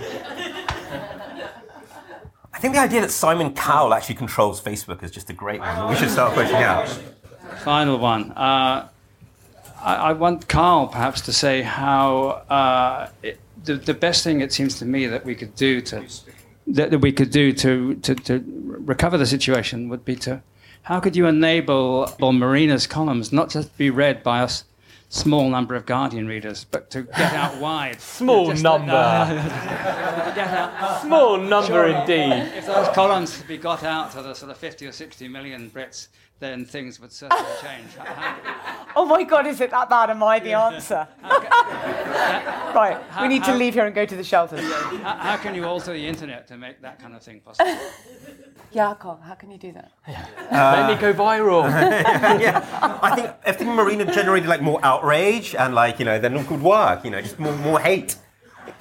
[2.53, 5.89] I think the idea that Simon Cowell actually controls Facebook is just a great one.
[5.89, 6.89] We should start pushing out.
[7.65, 8.33] Final one.
[8.33, 8.89] Uh,
[9.81, 14.53] I, I, want Carl perhaps to say how uh, it, the, the best thing it
[14.53, 16.05] seems to me that we could do to
[16.67, 20.43] that, that we could do to, to, to recover the situation would be to
[20.83, 24.65] how could you enable Marina's columns not just to be read by us
[25.11, 28.01] small number of Guardian readers, but to get out wide.
[28.01, 28.93] Small number.
[28.93, 29.29] out.
[29.29, 31.87] Uh, small number sure.
[31.89, 32.53] indeed.
[32.57, 35.71] If those columns could be got out to the sort of 50 or 60 million
[35.71, 36.09] Brits,
[36.41, 37.91] then things would certainly change.
[38.97, 40.09] oh my God, is it that bad?
[40.09, 41.07] Am I the answer?
[41.23, 44.61] right, we need to leave here and go to the shelters.
[44.61, 47.79] How, how, can you alter the internet to make that kind of thing possible?
[48.73, 49.93] yeah, Carl, how can you do that?
[50.09, 51.69] Uh, Let me go viral.
[52.41, 56.35] yeah, I think I think Marina generated like more outrage and like you know then
[56.37, 57.05] it could work.
[57.05, 58.17] You know, just more more hate.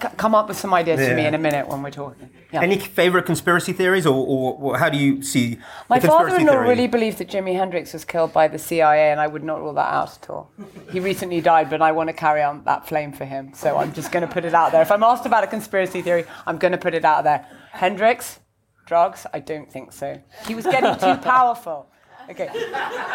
[0.02, 1.10] C- come up with some ideas yeah.
[1.10, 2.30] for me in a minute when we're talking.
[2.52, 2.62] Yeah.
[2.62, 5.60] Any favorite conspiracy theories, or, or, or, how do you see?
[5.90, 6.68] My father-in-law theory?
[6.68, 9.74] really believed that Jimi Hendrix was killed by the CIA, and I would not rule
[9.74, 10.52] that out at all.
[10.92, 13.94] He recently died, but I want to carry on that flame for him, so I'm
[13.94, 14.82] just going to put it out there.
[14.82, 17.46] If I'm asked about a conspiracy theory, I'm going to put it out there.
[17.72, 18.40] Hendrix,
[18.86, 19.28] drugs?
[19.32, 20.20] I don't think so.
[20.48, 21.92] He was getting too powerful.
[22.30, 22.50] Okay.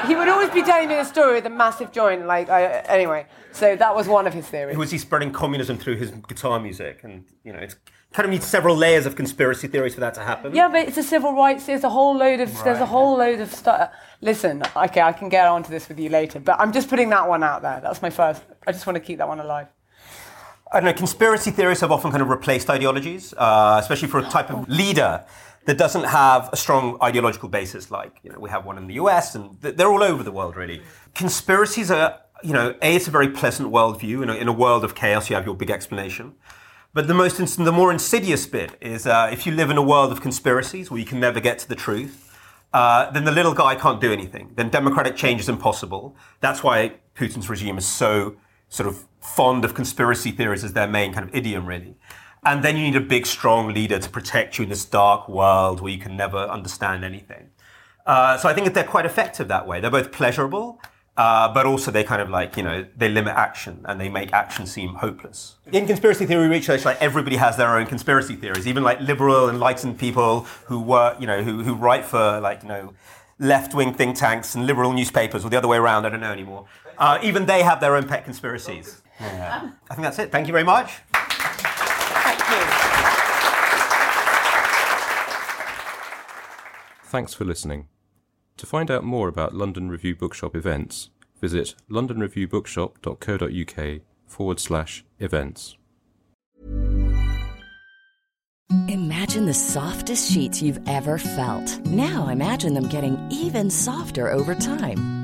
[0.07, 3.27] He would always be telling me a story with a massive joint, like, I, anyway.
[3.53, 4.77] So that was one of his theories.
[4.77, 7.01] Was he spreading communism through his guitar music?
[7.05, 7.77] And, you know, it's
[8.13, 10.55] kind of needs several layers of conspiracy theories for that to happen.
[10.55, 11.67] Yeah, but it's a civil rights.
[11.67, 12.65] There's a whole load of right.
[12.65, 13.91] there's a whole load of stuff.
[14.21, 17.29] Listen, okay, I can get onto this with you later, but I'm just putting that
[17.29, 17.81] one out there.
[17.83, 18.43] That's my first.
[18.67, 19.67] I just want to keep that one alive.
[20.73, 20.93] I don't know.
[20.93, 25.25] Conspiracy theories have often kind of replaced ideologies, uh, especially for a type of leader
[25.67, 27.91] that doesn't have a strong ideological basis.
[27.91, 29.35] Like you know, we have one in the U.S.
[29.35, 30.83] and they're all over the world, really.
[31.15, 32.21] Conspiracies are.
[32.43, 34.23] You know, A, it's a very pleasant worldview.
[34.23, 36.35] In a, in a world of chaos, you have your big explanation.
[36.93, 40.13] But the most, the more insidious bit is uh, if you live in a world
[40.13, 42.37] of conspiracies where you can never get to the truth,
[42.75, 44.53] uh, then the little guy can't do anything.
[44.57, 46.17] Then democratic change is impossible.
[46.41, 48.37] That's why Putin's regime is so
[48.69, 51.97] sort of fond of conspiracy theories as their main kind of idiom, really.
[52.47, 55.81] And then you need a big, strong leader to protect you in this dark world
[55.81, 57.51] where you can never understand anything.
[58.07, 59.81] Uh, so I think that they're quite effective that way.
[59.81, 60.79] They're both pleasurable
[61.17, 64.33] Uh, but also they kind of like, you know, they limit action and they make
[64.33, 65.55] action seem hopeless.
[65.71, 69.97] In conspiracy theory research, like everybody has their own conspiracy theories, even like liberal, enlightened
[69.97, 72.95] people who work, you know, who, who write for like, you know,
[73.39, 76.67] left-wing think tanks and liberal newspapers or the other way around, I don't know anymore.
[76.99, 79.01] Uh, even they have their own pet conspiracies.
[79.21, 79.71] Yeah.
[79.89, 80.33] I think that's it.
[80.33, 80.95] Thank you very much.
[81.13, 82.61] Thank you.
[87.15, 87.87] Thanks for listening.
[88.57, 91.11] To find out more about London Review Bookshop events,
[91.41, 95.77] visit londonreviewbookshop.co.uk forward slash events.
[98.89, 101.79] Imagine the softest sheets you've ever felt.
[101.87, 105.24] Now imagine them getting even softer over time.